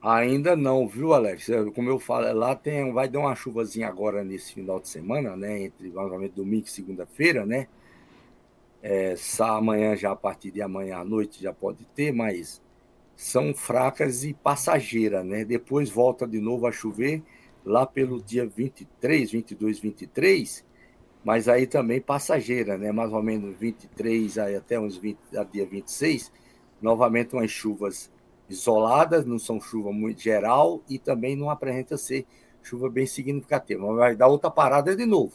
Ainda 0.00 0.56
não, 0.56 0.88
viu, 0.88 1.12
Alex? 1.12 1.46
É, 1.50 1.62
como 1.72 1.90
eu 1.90 1.98
falo, 1.98 2.32
lá 2.32 2.56
tem, 2.56 2.90
vai 2.90 3.06
dar 3.06 3.18
uma 3.18 3.36
chuvazinha 3.36 3.86
agora 3.86 4.24
nesse 4.24 4.54
final 4.54 4.80
de 4.80 4.88
semana, 4.88 5.36
né? 5.36 5.64
Entre 5.64 5.90
novamente 5.90 6.32
domingo 6.32 6.64
e 6.64 6.70
segunda-feira, 6.70 7.44
né? 7.44 7.68
É, 8.86 9.14
amanhã, 9.40 9.96
já 9.96 10.10
a 10.10 10.16
partir 10.16 10.50
de 10.50 10.60
amanhã 10.60 10.98
à 10.98 11.04
noite, 11.04 11.42
já 11.42 11.54
pode 11.54 11.86
ter, 11.94 12.12
mas 12.12 12.60
são 13.16 13.54
fracas 13.54 14.24
e 14.24 14.34
passageiras, 14.34 15.24
né? 15.24 15.42
Depois 15.42 15.88
volta 15.88 16.26
de 16.26 16.38
novo 16.38 16.66
a 16.66 16.72
chover 16.72 17.22
lá 17.64 17.86
pelo 17.86 18.20
dia 18.20 18.46
23, 18.46 19.30
22, 19.32 19.78
23, 19.78 20.66
mas 21.24 21.48
aí 21.48 21.66
também 21.66 21.98
passageira, 21.98 22.76
né? 22.76 22.92
Mais 22.92 23.10
ou 23.10 23.22
menos 23.22 23.56
23 23.56 24.36
aí 24.36 24.54
até 24.54 24.78
uns 24.78 24.98
20, 24.98 25.18
a 25.34 25.44
dia 25.44 25.64
26, 25.64 26.30
novamente 26.82 27.34
umas 27.34 27.50
chuvas 27.50 28.12
isoladas, 28.50 29.24
não 29.24 29.38
são 29.38 29.58
chuva 29.58 29.92
muito 29.92 30.20
geral 30.20 30.82
e 30.90 30.98
também 30.98 31.34
não 31.34 31.48
apresenta 31.48 31.96
ser 31.96 32.26
chuva 32.62 32.90
bem 32.90 33.06
significativa, 33.06 33.80
mas 33.86 33.96
vai 33.96 34.14
dar 34.14 34.26
outra 34.26 34.50
parada 34.50 34.94
de 34.94 35.06
novo. 35.06 35.32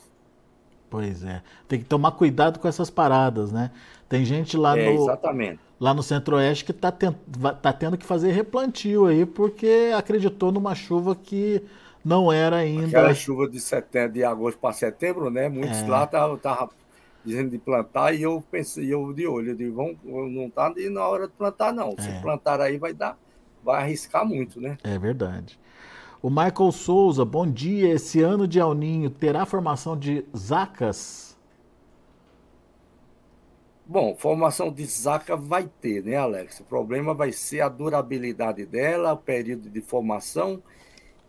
Pois 0.89 1.23
é. 1.23 1.41
Tem 1.67 1.80
que 1.80 1.86
tomar 1.86 2.12
cuidado 2.12 2.60
com 2.60 2.67
essas 2.67 2.89
paradas, 2.89 3.52
né? 3.52 3.71
Tem 4.08 4.25
gente 4.25 4.58
lá 4.58 4.78
é, 4.78 4.91
no. 4.91 5.04
Exatamente. 5.04 5.60
Lá 5.80 5.93
no 5.93 6.04
Centro-Oeste 6.04 6.65
que 6.65 6.71
está 6.71 6.91
tá 6.91 7.71
tendo 7.71 7.97
que 7.97 8.06
fazer 8.06 8.32
replantio 8.32 9.06
aí, 9.06 9.25
porque 9.25 9.91
acreditou 9.95 10.52
numa 10.52 10.75
chuva 10.75 11.15
que 11.15 11.63
não 12.04 12.32
era 12.32 12.58
ainda. 12.58 12.88
Aquela 12.88 13.13
chuva 13.13 13.47
de 13.47 13.60
setembro, 13.60 14.13
de 14.13 14.23
agosto 14.23 14.58
para 14.58 14.73
setembro, 14.73 15.30
né? 15.30 15.47
Muitos 15.47 15.78
é. 15.80 15.88
lá 15.88 16.04
estavam 16.04 16.38
dizendo 17.23 17.52
de 17.52 17.58
plantar 17.58 18.13
e 18.13 18.23
eu 18.23 18.43
pensei, 18.49 18.91
eu 18.93 19.13
de 19.13 19.28
olho, 19.28 19.52
eu 19.52 19.56
digo, 19.56 19.75
vão, 19.75 19.95
não 20.28 20.47
está 20.47 20.73
na 20.89 21.08
hora 21.08 21.28
de 21.28 21.34
plantar, 21.34 21.71
não. 21.71 21.95
Se 21.99 22.10
é. 22.10 22.19
plantar 22.19 22.60
aí 22.60 22.78
vai 22.78 22.93
dar, 22.93 23.17
vai 23.63 23.84
arriscar 23.84 24.25
muito, 24.25 24.60
né? 24.60 24.78
É 24.84 24.97
verdade. 24.97 25.60
O 26.21 26.29
Michael 26.29 26.73
Souza, 26.73 27.23
bom 27.23 27.49
dia. 27.49 27.93
Esse 27.93 28.21
ano 28.21 28.45
de 28.45 28.60
El 28.60 28.73
Ninho 28.73 29.10
terá 29.10 29.45
formação 29.45 29.97
de 29.97 30.25
zacas? 30.36 31.38
Bom, 33.86 34.13
formação 34.17 34.69
de 34.69 34.86
zaca 34.86 35.38
vai 35.38 35.71
ter, 35.79 36.03
né, 36.03 36.17
Alex? 36.17 36.60
O 36.60 36.65
problema 36.65 37.13
vai 37.13 37.32
ser 37.32 37.62
a 37.62 37.69
durabilidade 37.69 38.65
dela, 38.65 39.13
o 39.13 39.17
período 39.17 39.69
de 39.69 39.79
formação 39.79 40.62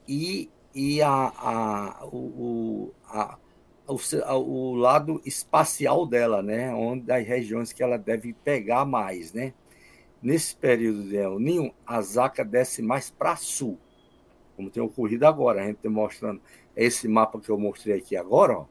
e, 0.09 0.51
e 0.75 1.01
a, 1.01 1.33
a, 1.39 2.07
o, 2.07 2.93
a, 3.07 3.39
o, 3.87 3.97
o 4.39 4.75
lado 4.75 5.23
espacial 5.25 6.05
dela, 6.05 6.43
né? 6.43 6.75
Onde 6.75 7.13
as 7.13 7.25
regiões 7.25 7.73
que 7.73 7.81
ela 7.81 7.97
deve 7.97 8.33
pegar 8.33 8.85
mais, 8.85 9.33
né? 9.33 9.55
Nesse 10.21 10.57
período 10.57 11.05
de 11.05 11.17
El 11.17 11.39
Ninho, 11.39 11.73
a 11.87 12.03
zaca 12.03 12.45
desce 12.45 12.83
mais 12.83 13.09
para 13.09 13.37
sul 13.37 13.79
como 14.61 14.71
tem 14.71 14.83
ocorrido 14.83 15.27
agora. 15.27 15.63
A 15.63 15.67
gente 15.67 15.77
está 15.77 15.89
mostrando 15.89 16.41
esse 16.77 17.09
mapa 17.09 17.41
que 17.41 17.49
eu 17.49 17.59
mostrei 17.59 17.97
aqui 17.97 18.15
agora, 18.15 18.59
ó. 18.59 18.67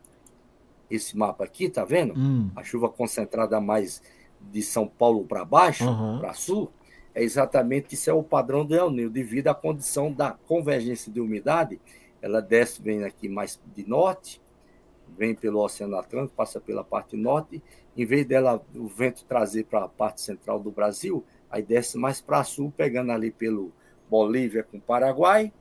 Esse 0.89 1.17
mapa 1.17 1.43
aqui, 1.43 1.67
tá 1.67 1.83
vendo? 1.83 2.13
Hum. 2.15 2.51
A 2.55 2.63
chuva 2.63 2.89
concentrada 2.89 3.59
mais 3.59 4.01
de 4.39 4.61
São 4.61 4.87
Paulo 4.87 5.23
para 5.25 5.43
baixo, 5.43 5.85
uhum. 5.85 6.19
para 6.19 6.33
sul, 6.33 6.71
é 7.13 7.23
exatamente 7.23 7.95
isso 7.95 8.09
é 8.09 8.13
o 8.13 8.23
padrão 8.23 8.65
do 8.65 8.75
El 8.75 8.89
Niño, 8.89 9.09
devido 9.09 9.47
à 9.47 9.55
condição 9.55 10.11
da 10.11 10.31
convergência 10.31 11.11
de 11.11 11.19
umidade, 11.19 11.79
ela 12.21 12.41
desce, 12.41 12.81
vem 12.81 13.03
aqui 13.03 13.27
mais 13.27 13.59
de 13.75 13.87
norte, 13.87 14.41
vem 15.17 15.35
pelo 15.35 15.59
Oceano 15.59 15.97
Atlântico, 15.97 16.35
passa 16.35 16.59
pela 16.59 16.83
parte 16.83 17.17
norte, 17.17 17.61
em 17.97 18.05
vez 18.05 18.25
dela 18.25 18.63
o 18.73 18.87
vento 18.87 19.25
trazer 19.25 19.65
para 19.65 19.83
a 19.83 19.89
parte 19.89 20.21
central 20.21 20.59
do 20.59 20.71
Brasil, 20.71 21.23
aí 21.49 21.61
desce 21.61 21.97
mais 21.97 22.21
para 22.21 22.43
sul, 22.43 22.73
pegando 22.75 23.11
ali 23.11 23.31
pelo 23.31 23.71
Bolívia 24.09 24.63
com 24.63 24.79
Paraguai, 24.79 25.53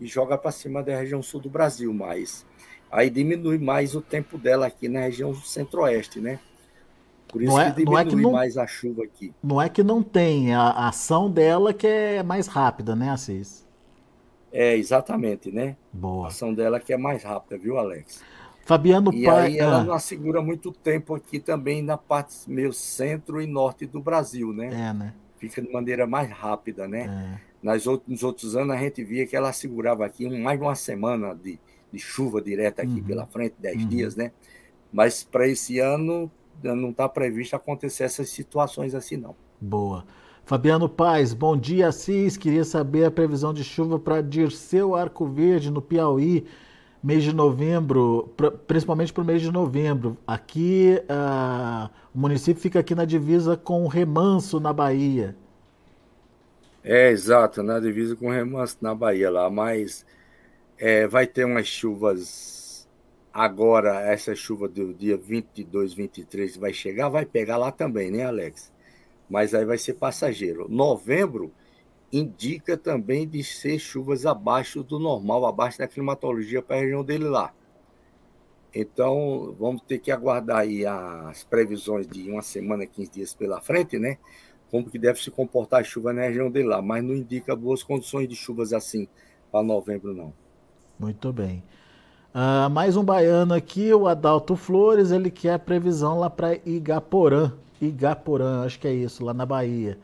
e 0.00 0.06
joga 0.06 0.36
para 0.36 0.50
cima 0.50 0.82
da 0.82 0.96
região 0.96 1.22
sul 1.22 1.40
do 1.40 1.50
Brasil, 1.50 1.92
mas 1.92 2.46
aí 2.90 3.10
diminui 3.10 3.58
mais 3.58 3.94
o 3.94 4.00
tempo 4.00 4.38
dela 4.38 4.66
aqui 4.66 4.88
na 4.88 5.00
região 5.00 5.34
centro-oeste, 5.34 6.20
né? 6.20 6.38
Por 7.28 7.42
isso 7.42 7.52
não 7.52 7.60
é, 7.60 7.70
que 7.70 7.76
diminui 7.76 7.92
não 7.92 7.98
é 7.98 8.04
que 8.04 8.16
não, 8.16 8.32
mais 8.32 8.56
a 8.56 8.66
chuva 8.66 9.04
aqui. 9.04 9.34
Não 9.42 9.60
é 9.60 9.68
que 9.68 9.82
não 9.82 10.02
tem, 10.02 10.54
a 10.54 10.88
ação 10.88 11.30
dela 11.30 11.72
que 11.74 11.86
é 11.86 12.22
mais 12.22 12.46
rápida, 12.46 12.94
né, 12.94 13.10
Assis? 13.10 13.66
É, 14.52 14.76
exatamente, 14.76 15.50
né? 15.50 15.76
Boa. 15.92 16.26
A 16.26 16.28
ação 16.28 16.54
dela 16.54 16.80
que 16.80 16.92
é 16.92 16.96
mais 16.96 17.22
rápida, 17.22 17.58
viu, 17.58 17.76
Alex? 17.76 18.22
Fabiano 18.64 19.12
E 19.12 19.24
Pai... 19.24 19.46
aí 19.46 19.58
ela 19.58 19.78
ah. 19.78 19.84
não 19.84 19.94
assegura 19.94 20.42
muito 20.42 20.72
tempo 20.72 21.14
aqui 21.14 21.38
também 21.38 21.82
na 21.82 21.96
parte 21.96 22.50
meio 22.50 22.72
centro 22.72 23.40
e 23.40 23.46
norte 23.46 23.86
do 23.86 24.00
Brasil, 24.00 24.52
né? 24.52 24.66
É, 24.66 24.92
né? 24.92 25.14
Fica 25.38 25.62
de 25.62 25.70
maneira 25.72 26.06
mais 26.06 26.30
rápida, 26.30 26.88
né? 26.88 27.38
É. 27.42 27.55
Nas 27.62 27.86
outros, 27.86 28.08
nos 28.08 28.22
outros 28.22 28.56
anos, 28.56 28.74
a 28.74 28.78
gente 28.78 29.02
via 29.02 29.26
que 29.26 29.36
ela 29.36 29.52
segurava 29.52 30.04
aqui 30.04 30.28
mais 30.38 30.58
de 30.58 30.64
uma 30.64 30.74
semana 30.74 31.34
de, 31.34 31.58
de 31.92 31.98
chuva 31.98 32.40
direta 32.40 32.82
aqui 32.82 33.00
uhum. 33.00 33.04
pela 33.04 33.26
frente, 33.26 33.54
dez 33.58 33.82
uhum. 33.82 33.88
dias, 33.88 34.16
né? 34.16 34.32
Mas 34.92 35.24
para 35.24 35.48
esse 35.48 35.78
ano 35.78 36.30
não 36.62 36.90
está 36.90 37.08
previsto 37.08 37.54
acontecer 37.54 38.04
essas 38.04 38.28
situações 38.30 38.94
assim, 38.94 39.16
não. 39.16 39.34
Boa. 39.60 40.04
Fabiano 40.44 40.88
Paz, 40.88 41.34
bom 41.34 41.56
dia, 41.56 41.88
Assis. 41.88 42.36
Queria 42.36 42.64
saber 42.64 43.04
a 43.04 43.10
previsão 43.10 43.52
de 43.52 43.64
chuva 43.64 43.98
para 43.98 44.20
Dirceu 44.20 44.94
Arco 44.94 45.26
Verde, 45.26 45.72
no 45.72 45.82
Piauí, 45.82 46.46
mês 47.02 47.24
de 47.24 47.34
novembro, 47.34 48.32
pra, 48.36 48.50
principalmente 48.52 49.12
para 49.12 49.22
o 49.22 49.26
mês 49.26 49.42
de 49.42 49.50
novembro. 49.50 50.16
Aqui, 50.24 51.02
uh, 51.10 51.90
o 52.14 52.18
município 52.18 52.62
fica 52.62 52.78
aqui 52.78 52.94
na 52.94 53.04
divisa 53.04 53.56
com 53.56 53.84
o 53.84 53.88
Remanso, 53.88 54.60
na 54.60 54.72
Bahia. 54.72 55.36
É, 56.88 57.10
exato, 57.10 57.64
na 57.64 57.80
divisa 57.80 58.14
com 58.14 58.30
Remanso 58.30 58.76
na 58.80 58.94
Bahia 58.94 59.28
lá, 59.28 59.50
mas 59.50 60.06
é, 60.78 61.04
vai 61.04 61.26
ter 61.26 61.44
umas 61.44 61.66
chuvas 61.66 62.88
agora, 63.32 64.02
essa 64.02 64.36
chuva 64.36 64.68
do 64.68 64.94
dia 64.94 65.16
22, 65.16 65.92
23 65.92 66.56
vai 66.56 66.72
chegar, 66.72 67.08
vai 67.08 67.26
pegar 67.26 67.56
lá 67.56 67.72
também, 67.72 68.12
né, 68.12 68.24
Alex? 68.24 68.72
Mas 69.28 69.52
aí 69.52 69.64
vai 69.64 69.78
ser 69.78 69.94
passageiro. 69.94 70.68
Novembro 70.68 71.50
indica 72.12 72.76
também 72.76 73.26
de 73.26 73.42
ser 73.42 73.80
chuvas 73.80 74.24
abaixo 74.24 74.84
do 74.84 75.00
normal, 75.00 75.44
abaixo 75.44 75.78
da 75.78 75.88
climatologia 75.88 76.62
para 76.62 76.76
a 76.76 76.80
região 76.82 77.02
dele 77.02 77.24
lá. 77.24 77.52
Então, 78.72 79.56
vamos 79.58 79.82
ter 79.82 79.98
que 79.98 80.12
aguardar 80.12 80.58
aí 80.58 80.86
as 80.86 81.42
previsões 81.42 82.06
de 82.06 82.30
uma 82.30 82.42
semana, 82.42 82.86
15 82.86 83.10
dias 83.10 83.34
pela 83.34 83.60
frente, 83.60 83.98
né? 83.98 84.18
Como 84.70 84.90
que 84.90 84.98
deve 84.98 85.20
se 85.20 85.30
comportar 85.30 85.80
a 85.80 85.84
chuva 85.84 86.12
na 86.12 86.22
região 86.22 86.50
de 86.50 86.62
lá, 86.62 86.82
mas 86.82 87.02
não 87.04 87.14
indica 87.14 87.54
boas 87.54 87.82
condições 87.82 88.28
de 88.28 88.34
chuvas 88.34 88.72
assim 88.72 89.08
para 89.50 89.62
novembro, 89.62 90.14
não. 90.14 90.32
Muito 90.98 91.32
bem. 91.32 91.62
Uh, 92.34 92.68
mais 92.68 92.96
um 92.96 93.04
baiano 93.04 93.54
aqui, 93.54 93.94
o 93.94 94.06
Adalto 94.06 94.56
Flores, 94.56 95.10
ele 95.10 95.30
quer 95.30 95.58
previsão 95.58 96.18
lá 96.18 96.28
para 96.28 96.58
Igaporã. 96.66 97.52
Igaporã, 97.80 98.64
acho 98.64 98.78
que 98.78 98.86
é 98.86 98.92
isso, 98.92 99.24
lá 99.24 99.32
na 99.32 99.46
Bahia. 99.46 99.98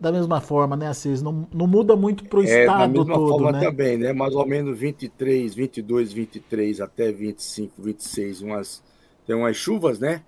da 0.00 0.12
mesma 0.12 0.40
forma, 0.40 0.76
né, 0.76 0.86
Assis? 0.88 1.22
Não, 1.22 1.48
não 1.52 1.66
muda 1.66 1.96
muito 1.96 2.24
para 2.26 2.38
o 2.38 2.44
é, 2.44 2.60
estado 2.60 2.78
da 2.78 2.88
mesma 2.88 3.14
todo, 3.14 3.28
forma 3.28 3.52
né? 3.52 3.60
também, 3.60 3.96
né? 3.98 4.12
Mais 4.12 4.34
ou 4.34 4.46
menos 4.46 4.78
23, 4.78 5.54
22, 5.54 6.12
23 6.12 6.80
até 6.80 7.10
25, 7.10 7.82
26, 7.82 8.42
umas, 8.42 8.82
tem 9.26 9.34
umas 9.34 9.56
chuvas, 9.56 9.98
né? 9.98 10.22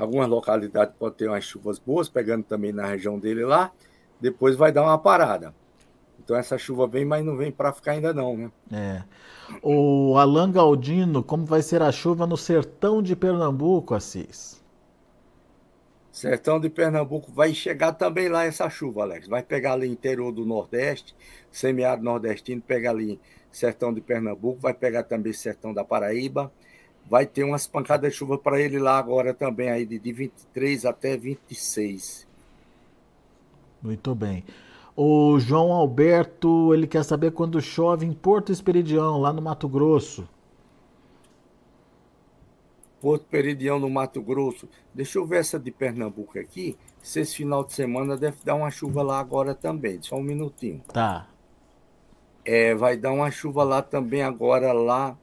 Algumas 0.00 0.28
localidades 0.28 0.94
podem 0.98 1.18
ter 1.18 1.28
umas 1.28 1.44
chuvas 1.44 1.78
boas, 1.78 2.08
pegando 2.08 2.42
também 2.42 2.72
na 2.72 2.86
região 2.86 3.18
dele 3.18 3.44
lá. 3.44 3.70
Depois 4.18 4.56
vai 4.56 4.72
dar 4.72 4.82
uma 4.82 4.96
parada. 4.96 5.54
Então 6.18 6.34
essa 6.34 6.56
chuva 6.56 6.86
vem, 6.86 7.04
mas 7.04 7.22
não 7.22 7.36
vem 7.36 7.52
para 7.52 7.70
ficar 7.70 7.92
ainda 7.92 8.14
não, 8.14 8.34
né? 8.34 8.50
É. 8.72 9.02
O 9.62 10.16
Alan 10.16 10.50
Galdino, 10.50 11.22
como 11.22 11.44
vai 11.44 11.60
ser 11.60 11.82
a 11.82 11.92
chuva 11.92 12.26
no 12.26 12.38
sertão 12.38 13.02
de 13.02 13.14
Pernambuco, 13.14 13.94
Assis? 13.94 14.64
Sertão 16.10 16.58
de 16.58 16.70
Pernambuco 16.70 17.30
vai 17.30 17.52
chegar 17.52 17.92
também 17.92 18.30
lá 18.30 18.46
essa 18.46 18.70
chuva, 18.70 19.02
Alex. 19.02 19.28
Vai 19.28 19.42
pegar 19.42 19.74
ali 19.74 19.86
interior 19.86 20.32
do 20.32 20.46
Nordeste, 20.46 21.14
semiárido 21.50 22.04
nordestino, 22.04 22.62
pegar 22.62 22.92
ali 22.92 23.20
Sertão 23.52 23.92
de 23.92 24.00
Pernambuco, 24.00 24.60
vai 24.60 24.72
pegar 24.72 25.02
também 25.02 25.34
Sertão 25.34 25.74
da 25.74 25.84
Paraíba. 25.84 26.50
Vai 27.10 27.26
ter 27.26 27.42
umas 27.42 27.66
pancadas 27.66 28.12
de 28.12 28.16
chuva 28.16 28.38
para 28.38 28.60
ele 28.60 28.78
lá 28.78 28.96
agora 28.96 29.34
também, 29.34 29.68
aí 29.68 29.84
de 29.84 29.98
23 30.12 30.86
até 30.86 31.16
26. 31.16 32.24
Muito 33.82 34.14
bem. 34.14 34.44
O 34.94 35.36
João 35.40 35.72
Alberto, 35.72 36.72
ele 36.72 36.86
quer 36.86 37.04
saber 37.04 37.32
quando 37.32 37.60
chove 37.60 38.06
em 38.06 38.12
Porto 38.12 38.52
Esperidião, 38.52 39.18
lá 39.18 39.32
no 39.32 39.42
Mato 39.42 39.68
Grosso. 39.68 40.28
Porto 43.00 43.24
Peridião, 43.24 43.80
no 43.80 43.90
Mato 43.90 44.22
Grosso. 44.22 44.68
Deixa 44.94 45.18
eu 45.18 45.26
ver 45.26 45.38
essa 45.38 45.58
de 45.58 45.70
Pernambuco 45.70 46.38
aqui. 46.38 46.76
Se 47.02 47.20
esse 47.20 47.34
final 47.34 47.64
de 47.64 47.72
semana 47.72 48.16
deve 48.16 48.36
dar 48.44 48.54
uma 48.54 48.70
chuva 48.70 49.02
lá 49.02 49.18
agora 49.18 49.52
também. 49.54 50.00
Só 50.02 50.16
um 50.16 50.22
minutinho. 50.22 50.80
Tá. 50.92 51.26
É, 52.44 52.74
vai 52.74 52.96
dar 52.96 53.12
uma 53.12 53.30
chuva 53.30 53.64
lá 53.64 53.80
também 53.82 54.22
agora 54.22 54.72
lá. 54.72 55.16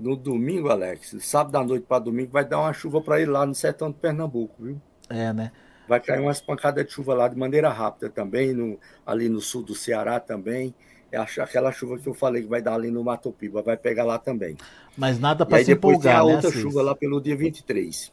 No 0.00 0.16
domingo, 0.16 0.70
Alex, 0.70 1.14
sábado 1.20 1.56
à 1.56 1.64
noite 1.64 1.84
para 1.86 1.98
domingo, 1.98 2.32
vai 2.32 2.44
dar 2.44 2.58
uma 2.58 2.72
chuva 2.72 3.00
para 3.00 3.20
ir 3.20 3.26
lá 3.26 3.44
no 3.44 3.54
sertão 3.54 3.90
de 3.90 3.98
Pernambuco, 3.98 4.64
viu? 4.64 4.80
É, 5.08 5.32
né? 5.32 5.52
Vai 5.86 6.00
cair 6.00 6.20
umas 6.20 6.40
pancadas 6.40 6.86
de 6.86 6.92
chuva 6.92 7.14
lá 7.14 7.28
de 7.28 7.36
maneira 7.36 7.68
rápida 7.68 8.08
também, 8.08 8.54
no, 8.54 8.78
ali 9.04 9.28
no 9.28 9.40
sul 9.40 9.62
do 9.62 9.74
Ceará 9.74 10.18
também 10.18 10.74
é 11.12 11.18
aquela 11.18 11.72
chuva 11.72 11.98
que 11.98 12.06
eu 12.06 12.14
falei 12.14 12.42
que 12.42 12.48
vai 12.48 12.62
dar 12.62 12.74
ali 12.74 12.90
no 12.90 13.02
Mato 13.02 13.32
Piba, 13.32 13.62
vai 13.62 13.76
pegar 13.76 14.04
lá 14.04 14.18
também. 14.18 14.56
Mas 14.96 15.18
nada 15.18 15.44
para 15.44 15.64
se 15.64 15.72
empolgar, 15.72 16.02
tem 16.02 16.12
a 16.12 16.24
né, 16.24 16.34
outra 16.36 16.52
chuva 16.52 16.82
lá 16.82 16.94
pelo 16.94 17.20
dia 17.20 17.36
23. 17.36 18.12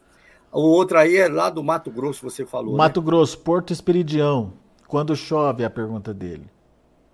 O 0.52 0.62
outro 0.62 0.98
aí 0.98 1.18
é 1.18 1.28
lá 1.28 1.50
do 1.50 1.64
Mato 1.64 1.92
Grosso, 1.92 2.24
você 2.24 2.46
falou. 2.46 2.72
Né? 2.72 2.78
Mato 2.78 3.02
né? 3.02 3.06
Grosso, 3.06 3.38
Porto 3.40 3.72
Esperidião. 3.72 4.54
Quando 4.88 5.16
chove, 5.16 5.64
a 5.64 5.70
pergunta 5.70 6.14
dele. 6.14 6.50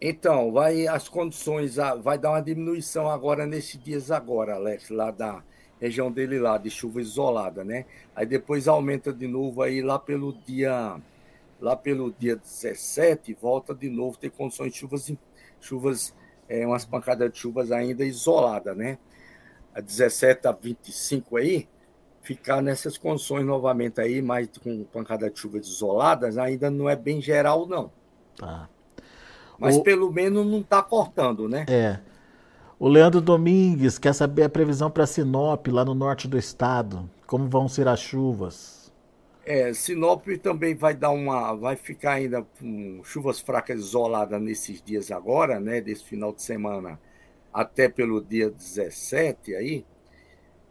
Então, 0.05 0.51
vai 0.51 0.85
as 0.85 1.07
condições, 1.07 1.77
vai 2.01 2.17
dar 2.17 2.31
uma 2.31 2.41
diminuição 2.41 3.09
agora 3.09 3.47
nesses 3.47 3.81
dias 3.81 4.11
agora, 4.11 4.55
Alex, 4.55 4.89
lá 4.89 5.11
da 5.11 5.41
região 5.79 6.11
dele 6.11 6.37
lá, 6.39 6.57
de 6.57 6.69
chuva 6.69 6.99
isolada, 6.99 7.63
né? 7.63 7.85
Aí 8.13 8.25
depois 8.25 8.67
aumenta 8.67 9.13
de 9.13 9.25
novo 9.29 9.61
aí 9.61 9.81
lá 9.81 9.97
pelo 9.97 10.33
dia 10.33 10.99
lá 11.57 11.77
pelo 11.77 12.11
dia 12.11 12.35
17, 12.35 13.33
volta 13.41 13.73
de 13.73 13.89
novo 13.89 14.17
ter 14.17 14.29
condições 14.29 14.73
de 14.73 14.79
chuvas 14.79 15.09
chuvas, 15.61 16.13
é, 16.49 16.67
umas 16.67 16.83
pancadas 16.83 17.31
de 17.31 17.39
chuvas 17.39 17.71
ainda 17.71 18.03
isoladas, 18.03 18.75
né? 18.75 18.97
A 19.73 19.79
17 19.79 20.45
a 20.49 20.51
25 20.51 21.37
aí, 21.37 21.65
ficar 22.21 22.61
nessas 22.61 22.97
condições 22.97 23.45
novamente 23.45 24.01
aí, 24.01 24.21
mas 24.21 24.49
com 24.61 24.83
pancada 24.83 25.29
de 25.29 25.39
chuvas 25.39 25.65
isoladas, 25.65 26.37
ainda 26.37 26.69
não 26.69 26.89
é 26.89 26.95
bem 26.97 27.21
geral, 27.21 27.65
não. 27.65 27.89
Tá. 28.35 28.67
Mas 29.63 29.77
o... 29.77 29.81
pelo 29.83 30.11
menos 30.11 30.45
não 30.45 30.59
está 30.59 30.83
cortando, 30.83 31.47
né? 31.47 31.65
É. 31.69 31.99
O 32.77 32.87
Leandro 32.87 33.21
Domingues 33.21 33.97
quer 33.97 34.13
saber 34.13 34.43
a 34.43 34.49
previsão 34.49 34.91
para 34.91 35.07
Sinop, 35.07 35.67
lá 35.67 35.85
no 35.85 35.93
norte 35.93 36.27
do 36.27 36.37
estado. 36.37 37.09
Como 37.25 37.47
vão 37.47 37.69
ser 37.69 37.87
as 37.87 37.99
chuvas? 37.99 38.91
É, 39.45 39.73
Sinop 39.73 40.27
também 40.41 40.75
vai 40.75 40.93
dar 40.93 41.11
uma, 41.11 41.53
vai 41.53 41.75
ficar 41.75 42.13
ainda 42.13 42.45
com 42.59 43.01
chuvas 43.03 43.39
fracas 43.39 43.79
isoladas 43.79 44.41
nesses 44.41 44.81
dias 44.81 45.11
agora, 45.11 45.59
né, 45.59 45.81
desse 45.81 46.03
final 46.03 46.33
de 46.33 46.41
semana 46.41 46.99
até 47.53 47.87
pelo 47.87 48.21
dia 48.21 48.49
17 48.49 49.55
aí. 49.55 49.85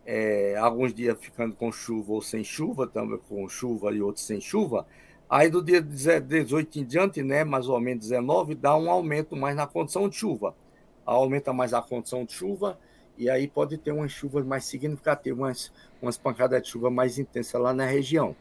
É, 0.05 0.57
alguns 0.57 0.92
dias 0.92 1.16
ficando 1.20 1.55
com 1.55 1.70
chuva 1.70 2.12
ou 2.12 2.20
sem 2.20 2.42
chuva, 2.42 2.87
também 2.87 3.20
com 3.28 3.48
chuva 3.48 3.92
e 3.92 4.02
outros 4.02 4.26
sem 4.26 4.40
chuva. 4.40 4.87
Aí 5.33 5.49
do 5.49 5.64
dia 5.64 5.81
18 5.81 6.79
em 6.79 6.85
diante, 6.85 7.23
né, 7.23 7.42
mais 7.42 7.66
ou 7.66 7.81
menos 7.81 8.07
19, 8.07 8.55
dá 8.55 8.77
um 8.77 8.90
aumento 8.90 9.35
mais 9.35 9.57
na 9.57 9.66
condição 9.66 10.07
de 10.07 10.14
chuva. 10.14 10.55
Aumenta 11.07 11.55
mais 11.55 11.73
a 11.73 11.81
condição 11.81 12.23
de 12.27 12.35
chuva 12.35 12.79
e 13.16 13.31
aí 13.31 13.49
pode 13.49 13.79
ter 13.79 13.92
umas 13.92 14.12
chuvas 14.12 14.45
mais 14.45 14.66
significativas, 14.66 15.38
umas, 15.38 15.73
umas 16.03 16.18
pancadas 16.18 16.61
de 16.61 16.68
chuva 16.68 16.90
mais 16.90 17.18
intensas 17.18 17.59
lá 17.59 17.73
na 17.73 17.87
região. 17.87 18.37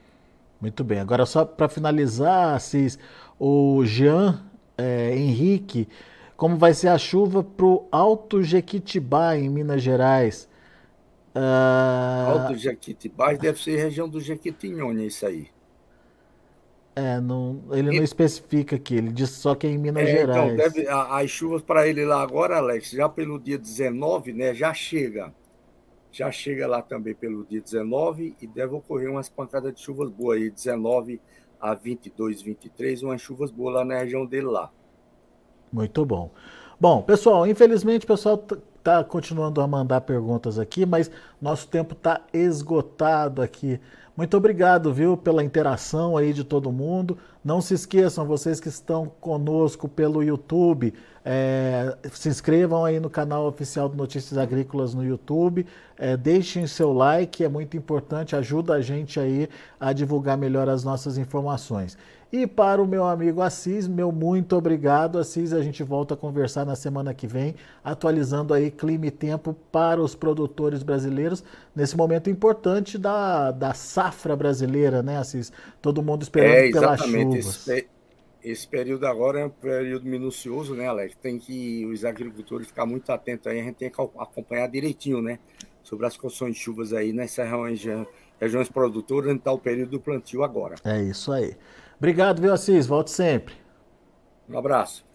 Muito 0.59 0.83
bem. 0.83 0.99
Agora, 0.99 1.25
só 1.25 1.45
para 1.45 1.69
finalizar, 1.69 2.55
Assis, 2.55 2.99
o 3.39 3.85
Jean 3.85 4.43
é, 4.77 5.15
Henrique, 5.15 5.87
como 6.35 6.57
vai 6.57 6.73
ser 6.73 6.89
a 6.89 6.97
chuva 6.97 7.41
para 7.41 7.65
o 7.67 7.87
Alto 7.89 8.43
Jequitibá, 8.43 9.37
em 9.37 9.47
Minas 9.47 9.81
Gerais? 9.81 10.49
Uh... 11.33 12.31
Alto 12.31 12.57
Jequitibá 12.57 13.31
deve 13.31 13.63
ser 13.63 13.77
região 13.77 14.09
do 14.09 14.19
Jequitinhonha, 14.19 15.05
isso 15.05 15.25
aí. 15.25 15.47
É, 16.95 17.21
não, 17.21 17.61
ele 17.71 17.97
não 17.97 18.03
especifica 18.03 18.75
aqui, 18.75 18.95
ele 18.95 19.11
diz 19.11 19.29
só 19.29 19.55
que 19.55 19.65
é 19.65 19.69
em 19.69 19.77
Minas 19.77 20.03
é, 20.03 20.23
então, 20.23 20.33
Gerais. 20.33 20.53
Então, 20.53 20.69
deve, 20.69 20.87
as 20.89 21.29
chuvas 21.29 21.61
para 21.61 21.87
ele 21.87 22.03
lá 22.03 22.21
agora, 22.21 22.57
Alex, 22.57 22.91
já 22.91 23.07
pelo 23.07 23.39
dia 23.39 23.57
19, 23.57 24.33
né, 24.33 24.53
já 24.53 24.73
chega 24.73 25.33
já 26.11 26.29
chega 26.29 26.67
lá 26.67 26.81
também 26.81 27.15
pelo 27.15 27.45
dia 27.45 27.61
19 27.61 28.35
e 28.41 28.45
deve 28.45 28.75
ocorrer 28.75 29.09
umas 29.09 29.29
pancadas 29.29 29.73
de 29.73 29.79
chuvas 29.79 30.09
boas 30.09 30.37
aí, 30.37 30.49
19 30.49 31.21
a 31.59 31.73
22, 31.73 32.41
23, 32.41 33.03
umas 33.03 33.21
chuvas 33.21 33.49
boas 33.49 33.75
lá 33.75 33.85
na 33.85 33.99
região 33.99 34.25
dele 34.25 34.47
lá. 34.47 34.69
Muito 35.71 36.05
bom. 36.05 36.31
Bom, 36.79 37.01
pessoal, 37.01 37.47
infelizmente 37.47 38.03
o 38.03 38.07
pessoal 38.07 38.43
está 38.81 39.03
continuando 39.03 39.61
a 39.61 39.67
mandar 39.67 40.01
perguntas 40.01 40.57
aqui, 40.57 40.85
mas 40.85 41.09
nosso 41.39 41.67
tempo 41.67 41.93
está 41.93 42.21
esgotado 42.33 43.41
aqui. 43.41 43.79
Muito 44.17 44.35
obrigado, 44.35 44.93
viu, 44.93 45.15
pela 45.15 45.43
interação 45.43 46.17
aí 46.17 46.33
de 46.33 46.43
todo 46.43 46.71
mundo. 46.71 47.17
Não 47.43 47.61
se 47.61 47.73
esqueçam, 47.73 48.25
vocês 48.25 48.59
que 48.59 48.67
estão 48.67 49.05
conosco 49.21 49.87
pelo 49.87 50.21
YouTube, 50.21 50.93
é, 51.23 51.95
se 52.11 52.27
inscrevam 52.27 52.83
aí 52.83 52.99
no 52.99 53.09
canal 53.09 53.47
oficial 53.47 53.87
do 53.87 53.95
Notícias 53.95 54.37
Agrícolas 54.37 54.93
no 54.93 55.03
YouTube, 55.03 55.65
é, 55.97 56.17
deixem 56.17 56.67
seu 56.67 56.91
like, 56.91 57.43
é 57.43 57.49
muito 57.49 57.77
importante, 57.77 58.35
ajuda 58.35 58.73
a 58.73 58.81
gente 58.81 59.19
aí 59.19 59.47
a 59.79 59.93
divulgar 59.93 60.37
melhor 60.37 60.67
as 60.67 60.83
nossas 60.83 61.17
informações. 61.17 61.97
E 62.31 62.47
para 62.47 62.81
o 62.81 62.87
meu 62.87 63.03
amigo 63.03 63.41
Assis, 63.41 63.89
meu 63.89 64.09
muito 64.09 64.55
obrigado. 64.55 65.19
Assis, 65.19 65.51
a 65.51 65.61
gente 65.61 65.83
volta 65.83 66.13
a 66.13 66.17
conversar 66.17 66.65
na 66.65 66.77
semana 66.77 67.13
que 67.13 67.27
vem, 67.27 67.55
atualizando 67.83 68.53
aí 68.53 68.71
clima 68.71 69.07
e 69.07 69.11
tempo 69.11 69.53
para 69.69 70.01
os 70.01 70.15
produtores 70.15 70.81
brasileiros, 70.81 71.43
nesse 71.75 71.97
momento 71.97 72.29
importante 72.29 72.97
da, 72.97 73.51
da 73.51 73.73
safra 73.73 74.33
brasileira, 74.33 75.03
né, 75.03 75.17
Assis? 75.17 75.51
Todo 75.81 76.01
mundo 76.01 76.21
esperando 76.21 76.53
é, 76.53 76.71
pelas 76.71 77.01
chuvas. 77.01 77.67
Esse, 77.67 77.87
esse 78.41 78.65
período 78.65 79.05
agora 79.05 79.41
é 79.41 79.45
um 79.45 79.49
período 79.49 80.05
minucioso, 80.05 80.73
né, 80.73 80.87
Alex? 80.87 81.15
Tem 81.21 81.37
que 81.37 81.85
os 81.85 82.05
agricultores 82.05 82.67
ficar 82.67 82.85
muito 82.85 83.11
atentos 83.11 83.45
aí, 83.47 83.59
a 83.59 83.63
gente 83.63 83.75
tem 83.75 83.89
que 83.89 84.01
acompanhar 84.01 84.67
direitinho, 84.67 85.21
né? 85.21 85.37
Sobre 85.83 86.05
as 86.05 86.15
condições 86.15 86.53
de 86.53 86.61
chuvas 86.61 86.93
aí 86.93 87.11
nessas 87.11 87.45
regiões, 87.49 88.07
regiões 88.39 88.69
produtoras, 88.69 89.31
onde 89.31 89.39
está 89.39 89.51
o 89.51 89.59
período 89.59 89.91
do 89.91 89.99
plantio 89.99 90.45
agora. 90.45 90.75
É 90.85 91.01
isso 91.01 91.29
aí. 91.33 91.57
Obrigado, 92.01 92.41
viu, 92.41 92.51
Assis? 92.51 92.87
Volte 92.87 93.11
sempre. 93.11 93.53
Um 94.49 94.57
abraço. 94.57 95.05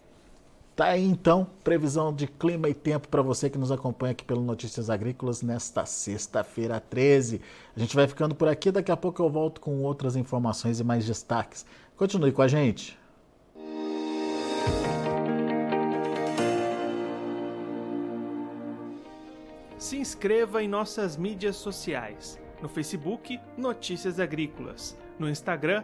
Tá 0.73 0.85
aí 0.85 1.03
então, 1.03 1.45
previsão 1.61 2.15
de 2.15 2.27
clima 2.27 2.69
e 2.69 2.73
tempo 2.73 3.09
para 3.09 3.21
você 3.21 3.49
que 3.49 3.57
nos 3.57 3.73
acompanha 3.73 4.13
aqui 4.13 4.23
pelo 4.23 4.41
Notícias 4.41 4.89
Agrícolas 4.89 5.41
nesta 5.41 5.85
sexta-feira 5.85 6.79
13. 6.79 7.41
A 7.75 7.79
gente 7.81 7.93
vai 7.93 8.07
ficando 8.07 8.33
por 8.33 8.47
aqui, 8.47 8.71
daqui 8.71 8.89
a 8.89 8.95
pouco 8.95 9.21
eu 9.21 9.29
volto 9.29 9.59
com 9.59 9.83
outras 9.83 10.15
informações 10.15 10.79
e 10.79 10.83
mais 10.85 11.05
destaques. 11.05 11.65
Continue 11.97 12.31
com 12.31 12.41
a 12.41 12.47
gente. 12.47 12.97
Se 19.77 19.97
inscreva 19.97 20.63
em 20.63 20.69
nossas 20.69 21.17
mídias 21.17 21.57
sociais. 21.57 22.39
No 22.61 22.69
Facebook, 22.69 23.37
Notícias 23.57 24.21
Agrícolas. 24.21 24.97
No 25.19 25.29
Instagram, 25.29 25.83